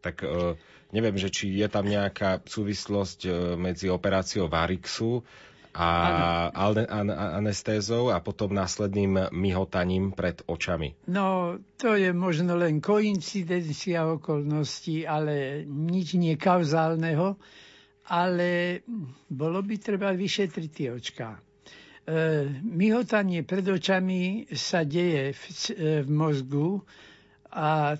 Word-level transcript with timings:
Tak 0.00 0.22
e, 0.22 0.54
neviem, 0.94 1.16
že 1.18 1.28
či 1.28 1.52
je 1.58 1.68
tam 1.68 1.84
nejaká 1.84 2.42
súvislosť 2.44 3.20
e, 3.26 3.30
medzi 3.58 3.90
operáciou 3.90 4.46
Varixu 4.46 5.22
a 5.78 5.90
anestézou 7.38 8.10
a 8.10 8.18
potom 8.18 8.50
následným 8.50 9.30
myhotaním 9.30 10.10
pred 10.10 10.42
očami. 10.48 10.98
No, 11.06 11.54
to 11.78 11.94
je 11.94 12.10
možno 12.10 12.58
len 12.58 12.82
koincidencia 12.82 14.08
okolností, 14.10 15.06
ale 15.06 15.62
nič 15.68 16.18
nie 16.18 16.34
kauzálneho, 16.34 17.38
ale 18.10 18.82
bolo 19.28 19.60
by 19.62 19.74
treba 19.78 20.10
vyšetriť 20.16 20.70
tie 20.72 20.88
očká. 20.90 21.28
E, 21.36 21.40
myhotanie 22.64 23.44
pred 23.44 23.68
očami 23.68 24.48
sa 24.56 24.82
deje 24.82 25.36
v, 25.36 25.42
e, 25.76 26.00
v 26.02 26.08
mozgu 26.08 26.80
a 27.50 27.94
e, 27.94 27.98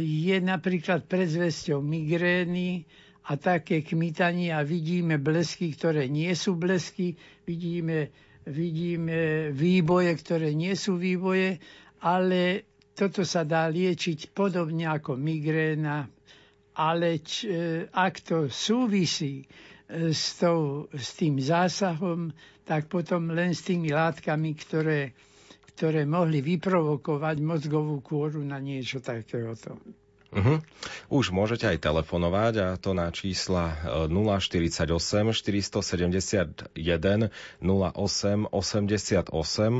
je 0.00 0.36
napríklad 0.38 1.04
predzvesťou 1.04 1.78
migrény, 1.78 2.84
a 3.24 3.40
také 3.40 3.80
kmitanie 3.80 4.52
a 4.52 4.60
vidíme 4.60 5.16
blesky, 5.16 5.72
ktoré 5.72 6.12
nie 6.12 6.28
sú 6.36 6.60
blesky, 6.60 7.16
vidíme, 7.48 8.12
vidíme 8.44 9.48
výboje, 9.50 10.12
ktoré 10.14 10.52
nie 10.52 10.76
sú 10.76 11.00
výboje, 11.00 11.56
ale 12.04 12.68
toto 12.92 13.24
sa 13.24 13.42
dá 13.42 13.64
liečiť 13.66 14.28
podobne 14.30 14.84
ako 14.84 15.16
migréna, 15.16 16.04
ale 16.76 17.24
č, 17.24 17.48
e, 17.48 17.52
ak 17.88 18.14
to 18.20 18.52
súvisí 18.52 19.48
e, 19.88 20.12
s, 20.12 20.36
tou, 20.36 20.92
s 20.92 21.16
tým 21.16 21.40
zásahom, 21.40 22.28
tak 22.62 22.92
potom 22.92 23.32
len 23.32 23.56
s 23.56 23.64
tými 23.64 23.88
látkami, 23.88 24.52
ktoré, 24.52 25.16
ktoré 25.74 26.06
mohli 26.06 26.38
vyprovokovať 26.38 27.36
mozgovú 27.42 27.98
kôru 27.98 28.46
na 28.46 28.62
niečo 28.62 29.02
takéhoto. 29.02 29.74
Uh-huh. 30.34 30.58
Už 31.14 31.30
môžete 31.30 31.70
aj 31.70 31.78
telefonovať 31.78 32.54
a 32.58 32.68
to 32.74 32.90
na 32.90 33.06
čísla 33.14 33.78
048 34.10 34.90
471 35.30 36.74
08 36.74 38.50
88 38.50 39.30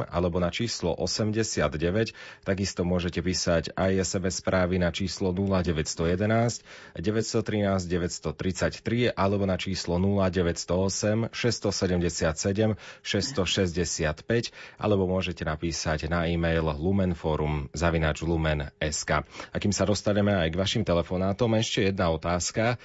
alebo 0.07 0.37
na 0.39 0.51
číslo 0.55 0.95
89. 0.95 2.15
Takisto 2.47 2.87
môžete 2.87 3.19
písať 3.19 3.75
aj 3.75 4.07
SMS 4.07 4.47
správy 4.47 4.79
na 4.79 4.95
číslo 4.95 5.35
0911 5.35 6.63
913 7.03 7.91
933 7.91 9.11
alebo 9.11 9.45
na 9.51 9.59
číslo 9.59 9.99
0908 9.99 11.35
677 11.35 12.79
665 13.03 14.55
alebo 14.79 15.05
môžete 15.11 15.43
napísať 15.43 16.07
na 16.07 16.31
e-mail 16.31 16.71
lumenforum 16.79 17.73
zavinač 17.75 18.23
lumen.sk. 18.23 19.11
A 19.25 19.57
kým 19.59 19.73
sa 19.73 19.89
dostaneme 19.89 20.37
aj 20.37 20.44
k 20.49 20.59
vašim 20.59 20.83
telefonátom. 20.83 21.57
Ešte 21.57 21.93
jedna 21.93 22.11
otázka. 22.11 22.75
E, 22.75 22.77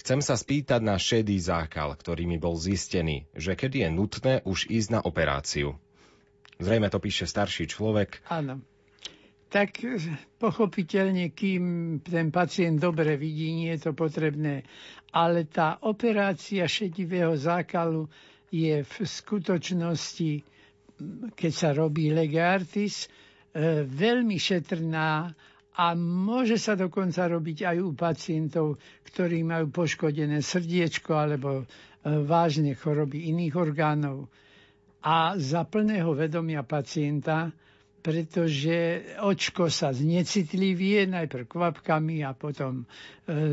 chcem 0.00 0.22
sa 0.24 0.34
spýtať 0.34 0.80
na 0.80 0.96
šedý 0.96 1.36
zákal, 1.38 1.94
ktorý 1.94 2.24
mi 2.24 2.38
bol 2.40 2.56
zistený, 2.56 3.28
že 3.34 3.58
kedy 3.58 3.86
je 3.86 3.90
nutné 3.90 4.34
už 4.46 4.70
ísť 4.70 4.88
na 4.96 5.00
operáciu. 5.02 5.76
Zrejme 6.56 6.88
to 6.88 6.98
píše 7.02 7.28
starší 7.28 7.68
človek. 7.68 8.24
Áno. 8.32 8.64
Tak 9.46 9.70
e, 9.84 10.00
pochopiteľne, 10.42 11.30
kým 11.30 11.64
ten 12.02 12.34
pacient 12.34 12.82
dobre 12.82 13.14
vidí, 13.14 13.54
nie 13.54 13.70
je 13.76 13.90
to 13.90 13.92
potrebné. 13.94 14.66
Ale 15.14 15.46
tá 15.46 15.78
operácia 15.84 16.66
šedivého 16.66 17.36
zákalu 17.38 18.10
je 18.50 18.82
v 18.82 18.94
skutočnosti, 19.04 20.32
keď 21.36 21.52
sa 21.52 21.70
robí 21.76 22.10
legartis, 22.10 23.06
e, 23.52 23.84
veľmi 23.86 24.36
šetrná 24.40 25.30
a 25.76 25.92
môže 25.92 26.56
sa 26.56 26.72
dokonca 26.72 27.28
robiť 27.28 27.68
aj 27.68 27.76
u 27.78 27.92
pacientov, 27.92 28.66
ktorí 29.04 29.44
majú 29.44 29.68
poškodené 29.68 30.40
srdiečko 30.40 31.12
alebo 31.12 31.50
e, 31.60 31.64
vážne 32.24 32.72
choroby 32.72 33.28
iných 33.28 33.54
orgánov. 33.54 34.32
A 35.04 35.36
za 35.36 35.62
plného 35.62 36.16
vedomia 36.16 36.64
pacienta, 36.64 37.52
pretože 38.00 39.04
očko 39.20 39.68
sa 39.68 39.92
znecitlivie 39.92 41.04
najprv 41.06 41.44
kvapkami 41.44 42.24
a 42.24 42.32
potom 42.32 42.82
e, 42.82 42.84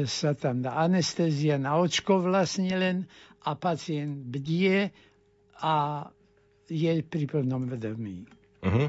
sa 0.07 0.31
tam 0.31 0.63
dá 0.63 0.79
anestézia 0.79 1.59
na 1.59 1.75
očko 1.75 2.23
vlastne 2.23 2.71
len 2.71 2.97
a 3.43 3.51
pacient 3.53 4.31
bdie 4.31 4.87
a 5.59 6.07
je 6.71 6.93
pri 7.03 7.25
plnom 7.27 7.67
vedomí. 7.67 8.23
Uh-huh. 8.63 8.87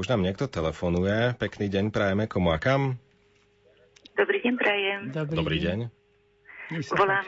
Už 0.00 0.08
nám 0.08 0.24
niekto 0.24 0.48
telefonuje. 0.48 1.36
Pekný 1.36 1.68
deň 1.68 1.92
prajeme 1.92 2.24
komu 2.24 2.56
a 2.56 2.58
kam? 2.58 2.96
Dobrý 4.16 4.40
deň 4.40 4.54
prajem. 4.56 5.00
Dobrý, 5.12 5.36
Dobrý 5.36 5.58
deň. 5.60 5.78
Volám, 6.96 7.26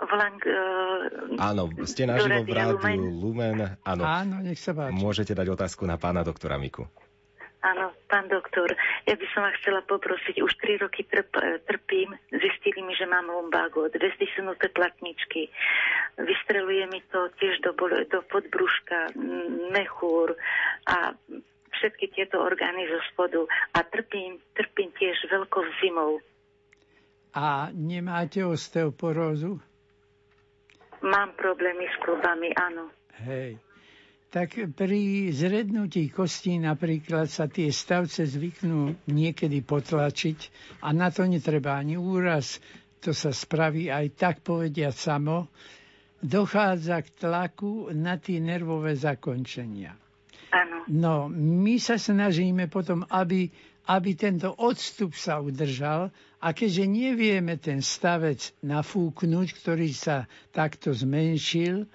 volám 0.00 0.34
uh, 0.40 1.42
Áno, 1.42 1.68
ste 1.84 2.08
naživo 2.08 2.46
v 2.46 2.52
rádiu 2.54 2.78
Lumen. 2.80 3.00
Lumen. 3.20 3.58
Áno. 3.84 4.02
Áno, 4.06 4.34
nech 4.40 4.56
sa 4.56 4.72
páči. 4.72 4.96
Môžete 4.96 5.32
dať 5.36 5.52
otázku 5.52 5.84
na 5.84 6.00
pána 6.00 6.24
doktora 6.24 6.56
Miku. 6.56 6.88
Áno, 7.64 7.96
pán 8.12 8.28
doktor, 8.28 8.76
ja 9.08 9.16
by 9.16 9.26
som 9.32 9.40
vás 9.48 9.56
chcela 9.64 9.80
poprosiť, 9.88 10.36
už 10.44 10.52
3 10.60 10.84
roky 10.84 11.00
trp, 11.08 11.32
trpím, 11.64 12.12
zistili 12.28 12.84
mi, 12.84 12.92
že 12.92 13.08
mám 13.08 13.32
lumbágo, 13.32 13.88
dve 13.88 14.12
stisnuté 14.20 14.68
platničky, 14.68 15.48
vystreluje 16.20 16.84
mi 16.92 17.00
to 17.08 17.32
tiež 17.40 17.64
do, 17.64 17.72
do 18.04 18.20
podbruška, 18.28 19.16
mechúr 19.72 20.36
a 20.92 21.16
všetky 21.80 22.12
tieto 22.12 22.44
orgány 22.44 22.84
zo 22.84 23.00
spodu 23.16 23.48
a 23.72 23.80
trpím, 23.80 24.36
trpím 24.52 24.92
tiež 25.00 25.24
veľkou 25.32 25.64
zimou. 25.80 26.20
A 27.32 27.72
nemáte 27.72 28.44
osteoporózu? 28.44 29.56
Mám 31.00 31.32
problémy 31.40 31.88
s 31.88 31.96
klubami, 32.04 32.52
áno. 32.60 32.92
Hej 33.24 33.56
tak 34.34 34.58
pri 34.74 35.30
zrednutí 35.30 36.10
kostí 36.10 36.58
napríklad 36.58 37.30
sa 37.30 37.46
tie 37.46 37.70
stavce 37.70 38.26
zvyknú 38.26 39.06
niekedy 39.06 39.62
potlačiť 39.62 40.38
a 40.82 40.90
na 40.90 41.14
to 41.14 41.22
netreba 41.22 41.78
ani 41.78 41.94
úraz, 41.94 42.58
to 42.98 43.14
sa 43.14 43.30
spraví 43.30 43.94
aj 43.94 44.18
tak 44.18 44.42
povedia 44.42 44.90
samo, 44.90 45.54
dochádza 46.18 47.06
k 47.06 47.08
tlaku 47.14 47.94
na 47.94 48.18
tie 48.18 48.42
nervové 48.42 48.98
zakončenia. 48.98 49.94
Áno. 50.50 50.82
No, 50.90 51.16
my 51.30 51.78
sa 51.78 51.94
snažíme 51.94 52.66
potom, 52.66 53.06
aby, 53.14 53.46
aby 53.86 54.10
tento 54.18 54.50
odstup 54.50 55.14
sa 55.14 55.38
udržal 55.38 56.10
a 56.42 56.50
keďže 56.50 56.90
nevieme 56.90 57.54
ten 57.54 57.78
stavec 57.78 58.50
nafúknuť, 58.66 59.46
ktorý 59.62 59.94
sa 59.94 60.26
takto 60.50 60.90
zmenšil, 60.90 61.86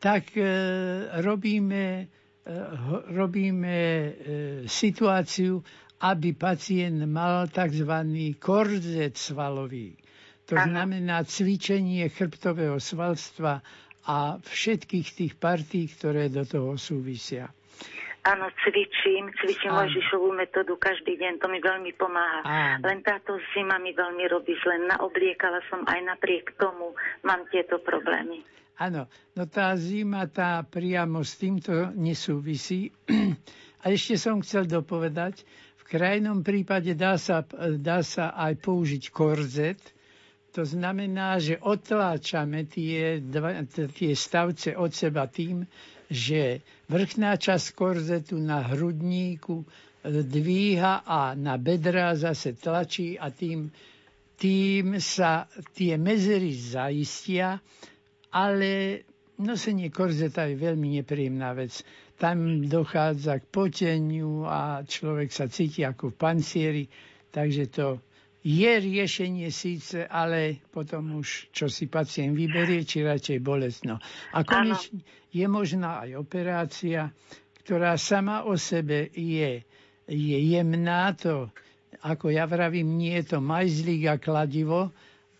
tak 0.00 0.32
e, 0.34 0.48
robíme, 1.20 1.84
e, 2.00 2.06
robíme 3.12 3.76
e, 3.76 4.10
situáciu, 4.64 5.60
aby 6.00 6.32
pacient 6.32 7.04
mal 7.04 7.44
tzv. 7.52 7.92
korzet 8.40 9.20
svalový. 9.20 9.92
To 10.48 10.56
ano. 10.56 10.66
znamená 10.66 11.22
cvičenie 11.22 12.08
chrbtového 12.08 12.80
svalstva 12.80 13.60
a 14.08 14.40
všetkých 14.40 15.08
tých 15.12 15.32
partí, 15.36 15.86
ktoré 15.86 16.32
do 16.32 16.42
toho 16.42 16.80
súvisia. 16.80 17.52
Áno, 18.20 18.52
cvičím, 18.60 19.32
cvičím 19.32 19.72
Mojžišovú 19.72 20.36
metódu 20.36 20.76
každý 20.76 21.16
deň, 21.16 21.40
to 21.40 21.48
mi 21.48 21.56
veľmi 21.56 21.92
pomáha. 21.96 22.40
Áno. 22.44 22.84
Len 22.84 23.00
táto 23.00 23.36
zima 23.56 23.80
mi 23.80 23.96
veľmi 23.96 24.28
robí 24.28 24.52
zle. 24.60 24.76
Naobliekala 24.88 25.60
som 25.72 25.84
aj 25.88 26.00
napriek 26.04 26.52
tomu, 26.60 26.92
mám 27.24 27.48
tieto 27.48 27.80
problémy. 27.80 28.44
Áno, 28.80 29.04
no 29.36 29.44
tá 29.44 29.76
zima 29.76 30.24
tá 30.24 30.64
priamo 30.64 31.20
s 31.20 31.36
týmto 31.36 31.92
nesúvisí. 31.92 32.88
A 33.84 33.92
ešte 33.92 34.16
som 34.16 34.40
chcel 34.40 34.64
dopovedať, 34.64 35.44
v 35.80 35.82
krajnom 35.84 36.40
prípade 36.40 36.96
dá 36.96 37.20
sa, 37.20 37.44
dá 37.76 38.00
sa 38.00 38.32
aj 38.32 38.56
použiť 38.60 39.12
korzet, 39.12 39.80
to 40.50 40.64
znamená, 40.64 41.36
že 41.38 41.60
otláčame 41.60 42.66
tie, 42.66 43.20
dva, 43.20 43.62
tie 43.68 44.12
stavce 44.16 44.74
od 44.74 44.90
seba 44.90 45.28
tým, 45.30 45.62
že 46.10 46.58
vrchná 46.90 47.38
časť 47.38 47.66
korzetu 47.76 48.40
na 48.40 48.64
hrudníku 48.66 49.62
dvíha 50.04 51.06
a 51.06 51.36
na 51.38 51.54
bedra 51.60 52.16
zase 52.18 52.56
tlačí 52.56 53.14
a 53.14 53.30
tým, 53.30 53.70
tým 54.40 54.98
sa 54.98 55.46
tie 55.76 55.94
mezery 55.94 56.50
zaistia 56.50 57.60
ale 58.30 59.02
nosenie 59.40 59.88
korzeta 59.88 60.46
je 60.46 60.56
veľmi 60.58 61.00
nepríjemná 61.00 61.54
vec. 61.56 61.80
Tam 62.20 62.64
dochádza 62.68 63.40
k 63.40 63.48
poteniu 63.48 64.44
a 64.44 64.84
človek 64.84 65.32
sa 65.32 65.48
cíti 65.48 65.80
ako 65.82 66.12
v 66.12 66.18
pancieri, 66.20 66.84
takže 67.32 67.64
to 67.72 67.86
je 68.40 68.72
riešenie 68.72 69.48
síce, 69.52 70.04
ale 70.04 70.60
potom 70.72 71.20
už 71.20 71.52
čo 71.52 71.68
si 71.68 71.88
pacient 71.88 72.32
vyberie, 72.32 72.84
či 72.88 73.04
radšej 73.04 73.38
bolestno. 73.40 74.00
A 74.32 74.44
konečne 74.44 75.04
je 75.32 75.44
možná 75.48 76.04
aj 76.08 76.16
operácia, 76.16 77.12
ktorá 77.64 78.00
sama 78.00 78.48
o 78.48 78.56
sebe 78.56 79.12
je, 79.12 79.60
je 80.08 80.38
jemná, 80.40 81.12
to 81.12 81.52
ako 82.00 82.32
ja 82.32 82.48
vravím, 82.48 82.96
nie 82.96 83.12
je 83.20 83.36
to 83.36 83.38
majzlík 83.44 84.08
a 84.08 84.16
kladivo, 84.16 84.88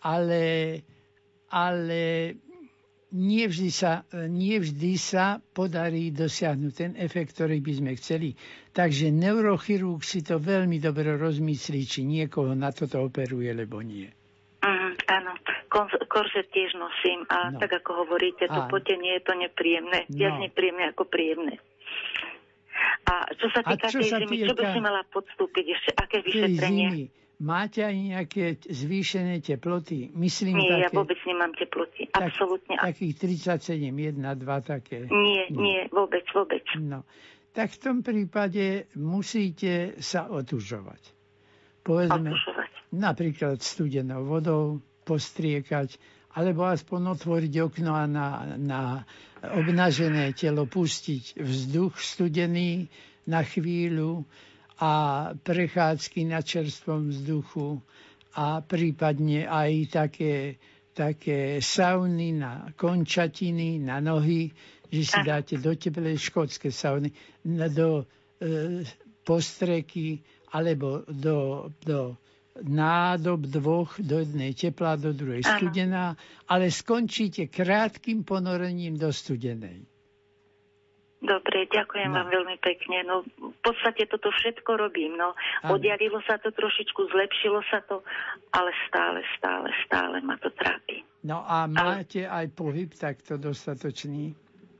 ale, 0.05 0.77
ale 1.49 2.33
nie 3.11 3.45
vždy, 3.47 3.69
sa, 3.71 4.07
nie 4.31 4.55
vždy 4.55 4.95
sa 4.95 5.43
podarí 5.51 6.15
dosiahnuť 6.15 6.73
ten 6.73 6.91
efekt, 6.95 7.35
ktorý 7.35 7.59
by 7.59 7.73
sme 7.75 7.91
chceli. 7.99 8.29
Takže 8.71 9.11
neurochirurg 9.11 9.99
si 10.03 10.23
to 10.23 10.39
veľmi 10.39 10.79
dobre 10.79 11.19
rozmyslí, 11.19 11.81
či 11.83 12.07
niekoho 12.07 12.55
na 12.55 12.71
toto 12.71 13.03
operuje, 13.03 13.51
lebo 13.51 13.83
nie. 13.83 14.07
Mm, 14.63 14.95
áno, 15.11 15.31
korzet 16.07 16.47
tiež 16.55 16.79
nosím 16.79 17.27
a 17.27 17.51
no. 17.51 17.59
tak 17.59 17.83
ako 17.83 18.07
hovoríte, 18.07 18.47
to 18.47 18.61
potenie 18.71 19.19
je 19.19 19.23
to 19.27 19.33
nepríjemné. 19.35 20.07
No. 20.07 20.15
Viac 20.15 20.35
nepríjemné 20.39 20.83
ako 20.95 21.03
príjemné. 21.11 21.59
A 23.11 23.27
čo 23.35 23.51
sa 23.51 23.59
týka 23.65 23.91
čo 23.91 23.99
tej 23.99 24.23
zimy, 24.23 24.35
týka... 24.39 24.47
čo 24.47 24.55
by 24.55 24.65
si 24.71 24.79
mala 24.79 25.01
podstúpiť 25.11 25.65
ešte? 25.67 25.89
Aké 25.99 26.17
vyšetrenie? 26.23 26.87
Zimy 26.91 27.20
Máte 27.41 27.81
aj 27.81 27.97
nejaké 27.97 28.61
zvýšené 28.69 29.41
teploty? 29.41 30.13
Myslím, 30.13 30.61
nie, 30.61 30.69
také, 30.69 30.81
ja 30.85 30.89
vôbec 30.93 31.17
nemám 31.25 31.51
teploty. 31.57 32.05
Tak, 32.13 32.29
Absolútne. 32.29 32.77
Takých 32.77 33.13
37, 33.17 33.89
1, 33.89 34.21
2 34.21 34.45
také. 34.61 35.09
Nie, 35.09 35.49
nie, 35.49 35.57
nie, 35.57 35.79
vôbec, 35.89 36.21
vôbec. 36.37 36.61
No. 36.77 37.01
Tak 37.51 37.73
v 37.73 37.79
tom 37.81 37.97
prípade 38.05 38.93
musíte 38.93 39.97
sa 39.99 40.29
otužovať. 40.29 41.01
Povedzme, 41.81 42.29
otužovať. 42.29 42.71
napríklad 42.93 43.57
studenou 43.57 44.21
vodou 44.21 44.77
postriekať, 45.01 45.97
alebo 46.37 46.69
aspoň 46.69 47.17
otvoriť 47.17 47.53
okno 47.57 47.91
a 47.97 48.05
na, 48.05 48.53
na 48.55 48.81
obnažené 49.41 50.37
telo 50.37 50.69
pustiť 50.69 51.41
vzduch 51.41 51.97
studený 51.97 52.85
na 53.25 53.41
chvíľu, 53.41 54.29
a 54.81 54.91
prechádzky 55.37 56.25
na 56.25 56.41
čerstvom 56.41 57.13
vzduchu 57.13 57.81
a 58.33 58.65
prípadne 58.65 59.45
aj 59.45 59.71
také, 59.93 60.57
také 60.97 61.61
sauny 61.61 62.33
na 62.33 62.73
končatiny, 62.73 63.77
na 63.77 64.01
nohy, 64.01 64.49
že 64.89 65.01
si 65.05 65.19
dáte 65.21 65.61
do 65.61 65.77
teplej 65.77 66.17
škótske 66.17 66.73
sauny, 66.73 67.13
do 67.45 68.09
e, 68.41 68.83
postreky 69.21 70.17
alebo 70.51 71.05
do, 71.07 71.69
do 71.85 72.17
nádob 72.65 73.47
dvoch, 73.47 74.01
do 74.01 74.19
jednej 74.19 74.57
teplá, 74.57 74.97
do 74.97 75.13
druhej 75.13 75.45
studená, 75.45 76.17
ale 76.49 76.73
skončíte 76.73 77.47
krátkým 77.47 78.25
ponorením 78.25 78.97
do 78.97 79.13
studenej. 79.13 79.90
Dobre, 81.21 81.69
ďakujem 81.69 82.09
no. 82.09 82.17
vám 82.17 82.27
veľmi 82.33 82.57
pekne. 82.57 83.05
No, 83.05 83.21
v 83.21 83.59
podstate 83.61 84.09
toto 84.09 84.33
všetko 84.33 84.73
robím. 84.73 85.21
No, 85.21 85.37
odjalilo 85.69 86.17
sa 86.25 86.41
to 86.41 86.49
trošičku, 86.49 86.97
zlepšilo 87.13 87.61
sa 87.69 87.85
to, 87.85 88.01
ale 88.49 88.73
stále, 88.89 89.21
stále, 89.37 89.69
stále 89.85 90.17
ma 90.25 90.41
to 90.41 90.49
trápi. 90.49 91.05
No 91.21 91.45
a 91.45 91.69
máte 91.69 92.25
ale... 92.25 92.49
aj 92.49 92.57
pohyb 92.57 92.89
takto 92.97 93.37
dostatočný? 93.37 94.33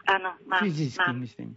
Áno, 0.09 0.33
mám. 0.49 0.65
Fyzicky, 0.65 0.97
mám. 0.97 1.21
myslím. 1.21 1.49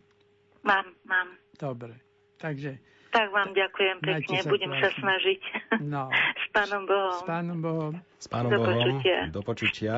Mám, 0.69 0.86
mám. 1.08 1.28
Dobre, 1.56 1.96
takže... 2.36 2.76
Tak 3.08 3.31
vám 3.31 3.54
ďakujem 3.54 4.02
pekne, 4.02 4.42
sa 4.42 4.50
budem 4.50 4.75
sa 4.75 4.90
snažiť. 4.90 5.40
No. 5.81 6.10
S 6.44 6.46
pánom 6.50 6.82
Bohom. 6.82 7.14
S 7.14 7.22
pánom 7.25 7.58
Bohom. 7.62 7.94
S 8.19 8.26
pánom 8.26 8.50
do 8.50 8.58
Bohom. 8.58 8.75
Počutia. 8.75 9.19
Do 9.31 9.40
počutia. 9.40 9.94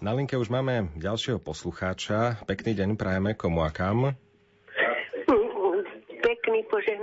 Na 0.00 0.16
linke 0.16 0.34
už 0.34 0.48
máme 0.48 0.90
ďalšieho 0.96 1.38
poslucháča. 1.44 2.40
Pekný 2.48 2.72
deň 2.72 2.96
prajeme 2.96 3.36
komu 3.36 3.62
a 3.62 3.70
kam 3.70 4.16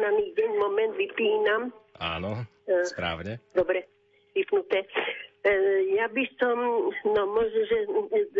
požehnaný 0.01 0.33
deň. 0.33 0.51
Moment, 0.57 0.94
vypínam. 0.98 1.62
Áno, 2.01 2.42
e, 2.65 2.81
správne. 2.89 3.38
Dobre, 3.53 3.86
vypnuté. 4.33 4.89
E, 5.45 5.53
ja 5.94 6.09
by 6.09 6.25
som, 6.42 6.57
no 7.06 7.21
možno, 7.30 7.62
že 7.69 7.77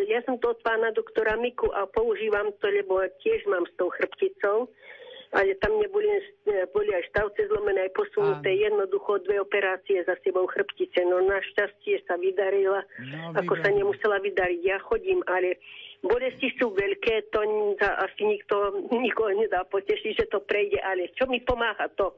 ja 0.10 0.26
som 0.26 0.42
to 0.42 0.58
od 0.58 0.60
pána 0.66 0.90
doktora 0.98 1.38
Miku 1.38 1.70
a 1.70 1.86
používam 1.86 2.50
to, 2.58 2.66
lebo 2.66 2.98
tiež 3.22 3.46
mám 3.46 3.70
s 3.70 3.74
tou 3.78 3.94
chrbticou, 3.94 4.66
ale 5.38 5.54
tam 5.62 5.78
neboli 5.78 6.10
boli 6.74 6.90
aj 6.98 7.14
štavce 7.14 7.46
zlomené, 7.54 7.88
aj 7.88 7.94
posunuté, 7.94 8.58
Áno. 8.58 8.62
jednoducho 8.66 9.22
dve 9.22 9.38
operácie 9.38 10.02
za 10.04 10.18
sebou 10.26 10.50
chrbtice. 10.50 11.06
No 11.06 11.22
našťastie 11.22 12.02
sa 12.10 12.18
vydarila, 12.18 12.82
no, 13.06 13.38
ako 13.38 13.54
sa 13.62 13.70
nemusela 13.70 14.18
vydariť. 14.18 14.60
Ja 14.66 14.82
chodím, 14.82 15.22
ale 15.30 15.62
Bolesti 16.02 16.50
sú 16.58 16.74
veľké, 16.74 17.30
to 17.30 17.46
asi 17.78 18.22
nikto, 18.26 18.90
nikoho 18.90 19.38
nedá 19.38 19.62
potešiť, 19.70 20.12
že 20.18 20.26
to 20.34 20.42
prejde, 20.42 20.82
ale 20.82 21.14
čo 21.14 21.30
mi 21.30 21.38
pomáha 21.46 21.94
to? 21.94 22.18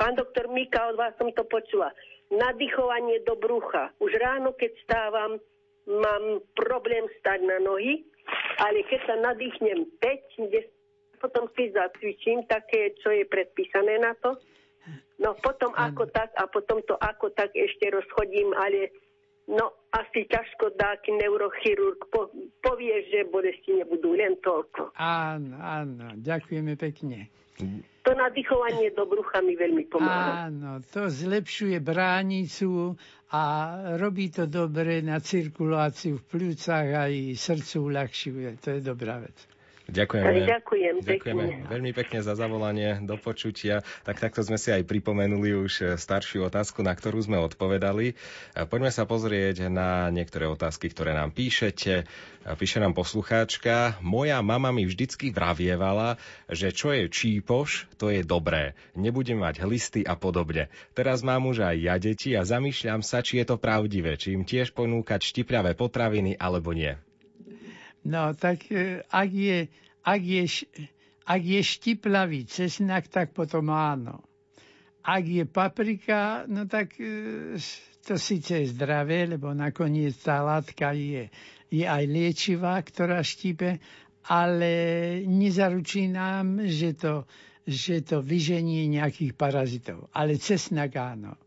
Pán 0.00 0.16
doktor 0.16 0.48
Mika, 0.48 0.88
od 0.88 0.96
vás 0.96 1.12
som 1.20 1.28
to 1.36 1.44
počula. 1.44 1.92
Nadýchovanie 2.32 3.20
do 3.28 3.36
brucha. 3.36 3.92
Už 4.00 4.16
ráno, 4.16 4.56
keď 4.56 4.72
stávam, 4.88 5.36
mám 5.84 6.40
problém 6.56 7.04
stať 7.20 7.44
na 7.44 7.60
nohy, 7.60 8.00
ale 8.64 8.80
keď 8.88 9.00
sa 9.04 9.14
nadýchnem 9.20 9.84
5, 10.00 10.48
10, 10.48 11.20
potom 11.20 11.52
si 11.52 11.68
zacvičím 11.68 12.48
také, 12.48 12.96
čo 13.04 13.12
je 13.12 13.28
predpísané 13.28 14.00
na 14.00 14.16
to. 14.24 14.40
No 15.20 15.36
potom 15.38 15.70
ako 15.76 16.08
tak 16.10 16.32
a 16.34 16.48
potom 16.48 16.80
to 16.88 16.96
ako 16.98 17.30
tak 17.36 17.52
ešte 17.54 17.92
rozchodím, 17.92 18.50
ale 18.56 18.90
No, 19.50 19.81
asi 19.92 20.24
ťažko 20.24 20.72
dáky 20.74 21.12
neurochirurg 21.20 22.08
po, 22.08 22.32
povie, 22.64 23.04
že 23.12 23.28
bolesti 23.28 23.76
nebudú, 23.76 24.16
len 24.16 24.40
toľko. 24.40 24.96
Áno, 24.96 25.56
áno, 25.60 26.16
ďakujeme 26.16 26.80
pekne. 26.80 27.28
To 28.02 28.10
nadýchovanie 28.18 28.90
do 28.96 29.06
brucha 29.06 29.38
mi 29.44 29.54
veľmi 29.54 29.86
pomáha. 29.86 30.48
Áno, 30.48 30.82
to 30.82 31.06
zlepšuje 31.06 31.78
bránicu 31.78 32.96
a 33.30 33.42
robí 34.00 34.32
to 34.32 34.48
dobre 34.50 35.04
na 35.04 35.22
cirkuláciu 35.22 36.18
v 36.18 36.24
pľúcach 36.26 36.88
aj 37.06 37.12
srdcu 37.38 37.76
uľahčuje. 37.92 38.48
To 38.64 38.68
je 38.74 38.80
dobrá 38.82 39.22
vec. 39.22 39.51
Ďakujeme. 39.90 40.46
Ďakujem, 40.46 40.94
Ďakujeme 41.02 41.42
pekne. 41.42 41.66
veľmi 41.66 41.92
pekne 41.92 42.18
za 42.22 42.38
zavolanie 42.38 43.02
do 43.02 43.18
počutia. 43.18 43.82
Tak 44.06 44.22
takto 44.22 44.46
sme 44.46 44.54
si 44.54 44.70
aj 44.70 44.86
pripomenuli 44.86 45.58
už 45.58 45.72
eh, 45.82 45.86
staršiu 45.98 46.46
otázku, 46.46 46.86
na 46.86 46.94
ktorú 46.94 47.18
sme 47.18 47.42
odpovedali. 47.42 48.14
Eh, 48.14 48.66
poďme 48.70 48.94
sa 48.94 49.10
pozrieť 49.10 49.66
na 49.66 50.06
niektoré 50.14 50.46
otázky, 50.46 50.86
ktoré 50.86 51.18
nám 51.18 51.34
píšete. 51.34 52.06
Eh, 52.06 52.54
píše 52.54 52.78
nám 52.78 52.94
poslucháčka. 52.94 53.98
Moja 53.98 54.38
mama 54.38 54.70
mi 54.70 54.86
vždycky 54.86 55.34
vravievala, 55.34 56.14
že 56.46 56.70
čo 56.70 56.94
je 56.94 57.10
čípoš, 57.10 57.90
to 57.98 58.14
je 58.14 58.22
dobré. 58.22 58.78
Nebudem 58.94 59.42
mať 59.42 59.66
hlisty 59.66 60.06
a 60.06 60.14
podobne. 60.14 60.70
Teraz 60.94 61.26
mám 61.26 61.50
už 61.50 61.66
aj 61.66 61.76
ja 61.82 61.96
deti 61.98 62.38
a 62.38 62.46
zamýšľam 62.46 63.02
sa, 63.02 63.18
či 63.18 63.42
je 63.42 63.50
to 63.50 63.56
pravdivé, 63.58 64.14
či 64.14 64.38
im 64.38 64.46
tiež 64.46 64.74
ponúkať 64.78 65.26
štipľavé 65.26 65.74
potraviny 65.74 66.38
alebo 66.38 66.70
nie. 66.70 66.94
No 68.04 68.34
tak 68.34 68.66
e, 68.72 69.06
ak 69.06 69.30
je, 69.30 69.58
ak 70.02 70.22
je, 70.22 70.42
ak 71.22 71.42
je 71.42 71.60
štiplavý 71.62 72.50
cesnak, 72.50 73.06
tak 73.06 73.30
potom 73.30 73.70
áno. 73.70 74.22
Ak 75.02 75.22
je 75.26 75.46
paprika, 75.46 76.42
no 76.46 76.66
tak 76.66 76.98
e, 76.98 77.54
to 78.02 78.18
síce 78.18 78.50
je 78.58 78.74
zdravé, 78.74 79.26
lebo 79.26 79.54
nakoniec 79.54 80.18
tá 80.18 80.42
látka 80.42 80.90
je, 80.94 81.30
je 81.70 81.86
aj 81.86 82.04
liečivá, 82.06 82.82
ktorá 82.82 83.22
štípe, 83.22 83.78
ale 84.26 84.70
nezaručí 85.22 86.10
nám, 86.10 86.66
že 86.66 86.94
to, 86.94 87.26
že 87.66 88.02
to 88.02 88.18
vyženie 88.22 88.90
nejakých 88.90 89.34
parazitov. 89.34 90.10
Ale 90.10 90.38
cesnak 90.38 90.98
áno. 90.98 91.38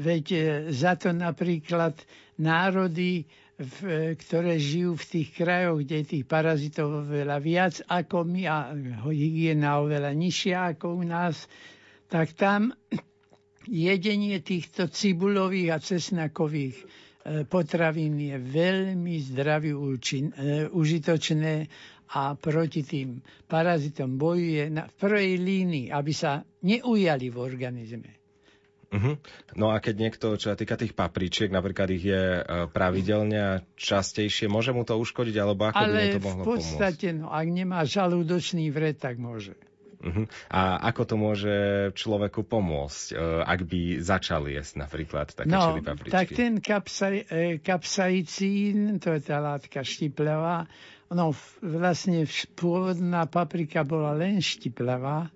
Veď 0.00 0.24
e, 0.32 0.40
za 0.72 0.96
to 0.96 1.12
napríklad 1.12 1.92
národy 2.40 3.28
v, 3.60 3.76
ktoré 4.16 4.56
žijú 4.56 4.96
v 4.96 5.04
tých 5.06 5.28
krajoch, 5.34 5.78
kde 5.78 5.96
je 6.00 6.06
tých 6.10 6.24
parazitov 6.24 7.04
oveľa 7.04 7.36
viac 7.38 7.74
ako 7.84 8.24
my 8.24 8.42
a 8.44 8.72
hygiena 9.04 9.78
oveľa 9.78 10.10
nižšia 10.10 10.56
ako 10.74 10.96
u 10.96 11.04
nás, 11.04 11.44
tak 12.08 12.32
tam 12.32 12.72
jedenie 13.64 14.40
týchto 14.40 14.88
cibulových 14.88 15.68
a 15.70 15.78
cesnakových 15.78 16.76
e, 16.76 16.84
potravín 17.44 18.16
je 18.16 18.36
veľmi 18.36 19.14
zdraví 19.22 19.70
e, 19.70 19.78
užitočné 20.66 21.54
a 22.10 22.34
proti 22.34 22.82
tým 22.82 23.20
parazitom 23.44 24.16
bojuje 24.16 24.66
na, 24.68 24.84
v 24.84 24.94
prvej 24.96 25.30
línii, 25.36 25.86
aby 25.88 26.10
sa 26.10 26.40
neujali 26.60 27.28
v 27.28 27.36
organizme. 27.38 28.19
Uh-huh. 28.90 29.14
No 29.54 29.70
a 29.70 29.78
keď 29.78 29.94
niekto, 30.02 30.34
čo 30.34 30.50
sa 30.50 30.58
týka 30.58 30.74
tých 30.74 30.98
papričiek, 30.98 31.46
napríklad 31.46 31.94
ich 31.94 32.10
je 32.10 32.42
e, 32.42 32.42
pravidelne 32.74 33.38
a 33.38 33.52
častejšie, 33.78 34.50
môže 34.50 34.74
mu 34.74 34.82
to 34.82 34.98
uškodiť, 34.98 35.36
alebo 35.38 35.70
ako 35.70 35.78
Ale 35.78 35.94
by 35.94 36.02
mu 36.02 36.10
to 36.10 36.26
mohlo 36.26 36.42
v 36.42 36.46
podstate, 36.58 37.06
pomôcť? 37.14 37.22
no, 37.22 37.26
ak 37.30 37.46
nemá 37.54 37.80
žalúdočný 37.86 38.66
vred, 38.74 38.98
tak 38.98 39.22
môže. 39.22 39.54
Uh-huh. 40.00 40.26
A 40.50 40.90
ako 40.90 41.02
to 41.06 41.14
môže 41.14 41.56
človeku 41.94 42.42
pomôcť, 42.42 43.14
e, 43.14 43.14
ak 43.46 43.60
by 43.62 43.80
začal 44.02 44.50
jesť 44.50 44.82
napríklad 44.82 45.38
také 45.38 45.54
no, 45.54 45.70
čili 45.70 45.80
papričky? 45.86 46.10
tak 46.10 46.26
ten 46.34 46.52
kapsaj, 46.58 47.14
e, 47.30 47.46
kapsaicín, 47.62 48.98
to 48.98 49.14
je 49.14 49.22
tá 49.22 49.38
látka 49.38 49.86
štiplevá, 49.86 50.66
no 51.14 51.30
vlastne 51.62 52.26
pôvodná 52.58 53.30
paprika 53.30 53.86
bola 53.86 54.18
len 54.18 54.42
štiplevá, 54.42 55.30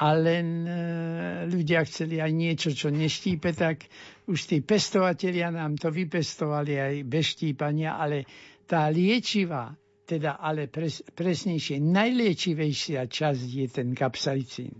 a 0.00 0.16
len 0.16 0.64
e, 0.64 0.72
ľudia 1.44 1.84
chceli 1.84 2.24
aj 2.24 2.32
niečo, 2.32 2.72
čo 2.72 2.88
neštípe, 2.88 3.52
tak 3.52 3.84
už 4.24 4.48
tí 4.48 4.64
pestovatelia 4.64 5.52
nám 5.52 5.76
to 5.76 5.92
vypestovali 5.92 6.72
aj 6.80 6.94
bez 7.04 7.36
štípania, 7.36 8.00
ale 8.00 8.24
tá 8.64 8.88
liečivá, 8.88 9.76
teda 10.08 10.40
ale 10.40 10.72
pres, 10.72 11.04
presnejšie, 11.12 11.84
najliečivejšia 11.84 13.12
časť 13.12 13.44
je 13.44 13.66
ten 13.68 13.92
kapsaicín. 13.92 14.72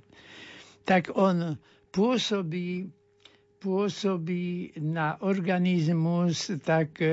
Tak 0.88 1.12
on 1.12 1.52
pôsobí, 1.92 2.88
pôsobí 3.60 4.72
na 4.80 5.20
organizmus 5.20 6.48
tak 6.64 6.96
e, 6.96 7.12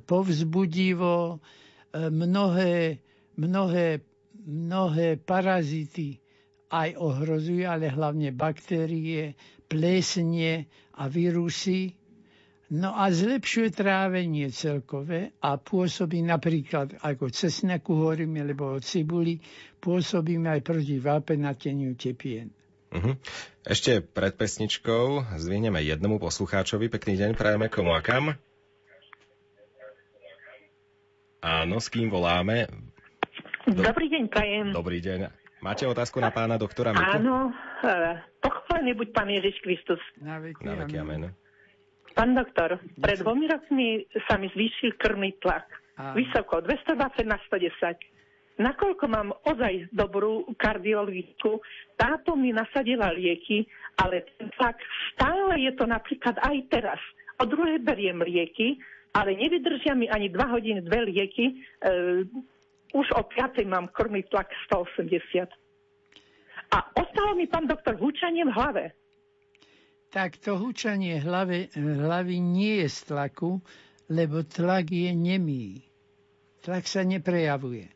povzbudivo 0.00 1.36
e, 1.36 1.38
mnohé, 2.08 2.96
mnohé, 3.36 4.00
mnohé 4.40 5.20
parazity 5.20 6.21
aj 6.72 6.96
ohrozuje, 6.96 7.68
ale 7.68 7.92
hlavne 7.92 8.32
baktérie, 8.32 9.36
plesne 9.68 10.66
a 10.96 11.04
vírusy. 11.06 11.92
No 12.72 12.96
a 12.96 13.12
zlepšuje 13.12 13.76
trávenie 13.76 14.48
celkové 14.48 15.36
a 15.44 15.60
pôsobí 15.60 16.24
napríklad 16.24 16.96
ako 17.04 17.28
cesnaku 17.28 17.92
hovoríme, 17.92 18.40
alebo 18.40 18.80
od 18.80 18.80
cibuli, 18.80 19.36
pôsobíme 19.76 20.48
aj 20.48 20.60
proti 20.64 20.96
vápenateniu 20.96 21.92
tepien. 22.00 22.48
Uh-huh. 22.92 23.16
Ešte 23.68 24.00
pred 24.00 24.32
pesničkou 24.32 25.36
zvieneme 25.36 25.84
jednomu 25.84 26.16
poslucháčovi. 26.16 26.88
Pekný 26.88 27.20
deň, 27.20 27.30
prajeme 27.36 27.68
komu 27.68 27.92
a 27.92 28.00
kam? 28.00 28.40
Áno, 31.44 31.76
s 31.76 31.92
kým 31.92 32.08
voláme? 32.08 32.72
Do... 33.68 33.84
Dobrý 33.84 34.08
deň, 34.08 34.22
prajem. 34.32 34.66
Dobrý 34.72 35.04
deň. 35.04 35.41
Máte 35.62 35.86
otázku 35.86 36.18
na 36.18 36.34
pána 36.34 36.58
doktora 36.58 36.90
Miku? 36.90 37.06
Áno, 37.06 37.54
e, 37.86 38.18
pochválený 38.42 38.98
buď 38.98 39.08
pán 39.14 39.30
Ježiš 39.30 39.62
Kristus. 39.62 40.02
Na 40.18 40.42
veky, 40.42 40.66
na 40.66 40.74
veky 40.82 40.98
amen. 40.98 41.30
Pán 42.18 42.34
doktor, 42.34 42.82
pred 42.98 43.22
dvomi 43.22 43.46
rokmi 43.46 44.02
sa 44.26 44.42
mi 44.42 44.50
zvýšil 44.50 44.98
krvný 44.98 45.38
tlak. 45.38 45.70
Áno. 46.02 46.18
Vysoko, 46.18 46.66
220 46.66 47.30
na 47.30 47.38
110. 47.46 47.78
Nakoľko 48.58 49.04
mám 49.06 49.30
ozaj 49.46 49.86
dobrú 49.94 50.50
kardiologičku, 50.58 51.62
táto 51.94 52.34
mi 52.34 52.50
nasadila 52.50 53.14
lieky, 53.14 53.62
ale 54.02 54.26
ten 54.34 54.50
tlak 54.58 54.76
stále 55.14 55.62
je 55.62 55.72
to 55.78 55.86
napríklad 55.86 56.42
aj 56.42 56.58
teraz. 56.74 57.00
O 57.38 57.46
druhej 57.46 57.78
beriem 57.80 58.18
lieky, 58.18 58.82
ale 59.14 59.38
nevydržia 59.38 59.94
mi 59.94 60.10
ani 60.10 60.26
2 60.26 60.42
hodiny 60.42 60.80
dve 60.84 61.06
lieky. 61.06 61.44
E, 61.46 61.54
už 62.92 63.06
o 63.16 63.22
5. 63.24 63.64
mám 63.64 63.88
krvný 63.88 64.22
tlak 64.28 64.48
180. 64.68 65.48
A 66.72 66.78
ostalo 66.96 67.36
mi, 67.36 67.44
pán 67.48 67.68
doktor, 67.68 68.00
húčanie 68.00 68.44
v 68.48 68.52
hlave. 68.52 68.84
Tak 70.12 70.36
to 70.40 70.60
húčanie 70.60 71.20
hlavy, 71.20 71.72
hlavy 71.72 72.36
nie 72.36 72.84
je 72.84 72.88
z 72.88 72.98
tlaku, 73.12 73.64
lebo 74.12 74.44
tlak 74.44 74.92
je 74.92 75.08
nemý. 75.12 75.80
Tlak 76.60 76.84
sa 76.84 77.00
neprejavuje. 77.00 77.88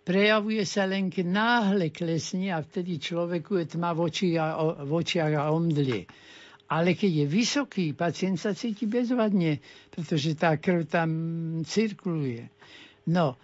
Prejavuje 0.00 0.64
sa 0.64 0.88
len, 0.88 1.12
keď 1.12 1.26
náhle 1.28 1.92
klesne 1.92 2.56
a 2.56 2.64
vtedy 2.64 2.96
človeku 2.96 3.60
je 3.60 3.76
tma 3.76 3.92
v, 3.92 4.08
oči 4.08 4.40
a, 4.40 4.56
v 4.80 4.92
očiach 4.96 5.34
a 5.36 5.52
omdlie. 5.52 6.08
Ale 6.72 6.96
keď 6.96 7.24
je 7.24 7.26
vysoký, 7.28 7.86
pacient 7.92 8.40
sa 8.40 8.56
cíti 8.56 8.88
bezvadne, 8.88 9.60
pretože 9.92 10.32
tá 10.36 10.56
krv 10.56 10.88
tam 10.88 11.10
cirkuluje. 11.64 12.48
No, 13.12 13.36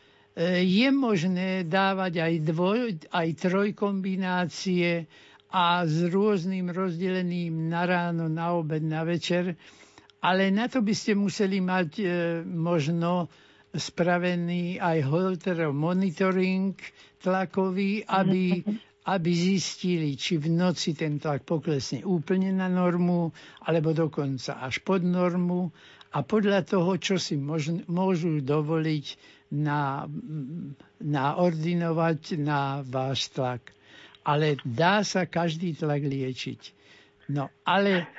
je 0.43 0.89
možné 0.91 1.63
dávať 1.63 2.19
aj, 2.19 2.35
dvoj, 2.43 2.79
aj 3.15 3.29
trojkombinácie 3.39 5.07
a 5.55 5.87
s 5.87 6.11
rôznym 6.11 6.75
rozdelením 6.75 7.71
na 7.71 7.87
ráno, 7.87 8.27
na 8.27 8.59
obed, 8.59 8.83
na 8.83 9.07
večer, 9.07 9.55
ale 10.19 10.51
na 10.51 10.67
to 10.67 10.83
by 10.83 10.91
ste 10.91 11.15
museli 11.15 11.63
mať 11.63 11.91
e, 12.03 12.05
možno 12.43 13.31
spravený 13.71 14.83
aj 14.83 15.07
Holterov 15.07 15.71
monitoring 15.71 16.75
tlakový, 17.23 18.03
aby, 18.03 18.67
aby 19.07 19.31
zistili, 19.31 20.19
či 20.19 20.43
v 20.43 20.51
noci 20.51 20.99
ten 20.99 21.23
tlak 21.23 21.47
poklesne 21.47 22.03
úplne 22.03 22.51
na 22.51 22.67
normu, 22.67 23.31
alebo 23.63 23.95
dokonca 23.95 24.59
až 24.59 24.83
pod 24.83 25.07
normu. 25.07 25.71
A 26.15 26.23
podľa 26.23 26.67
toho, 26.67 26.99
čo 26.99 27.19
si 27.19 27.39
môžu, 27.39 27.83
môžu 27.87 28.39
dovoliť, 28.43 29.07
na, 29.55 30.11
naordinovať 30.99 32.43
na 32.43 32.83
váš 32.83 33.31
tlak. 33.31 33.71
Ale 34.27 34.59
dá 34.67 35.07
sa 35.07 35.31
každý 35.31 35.79
tlak 35.79 36.03
liečiť. 36.03 36.61
No 37.31 37.49
ale, 37.63 38.11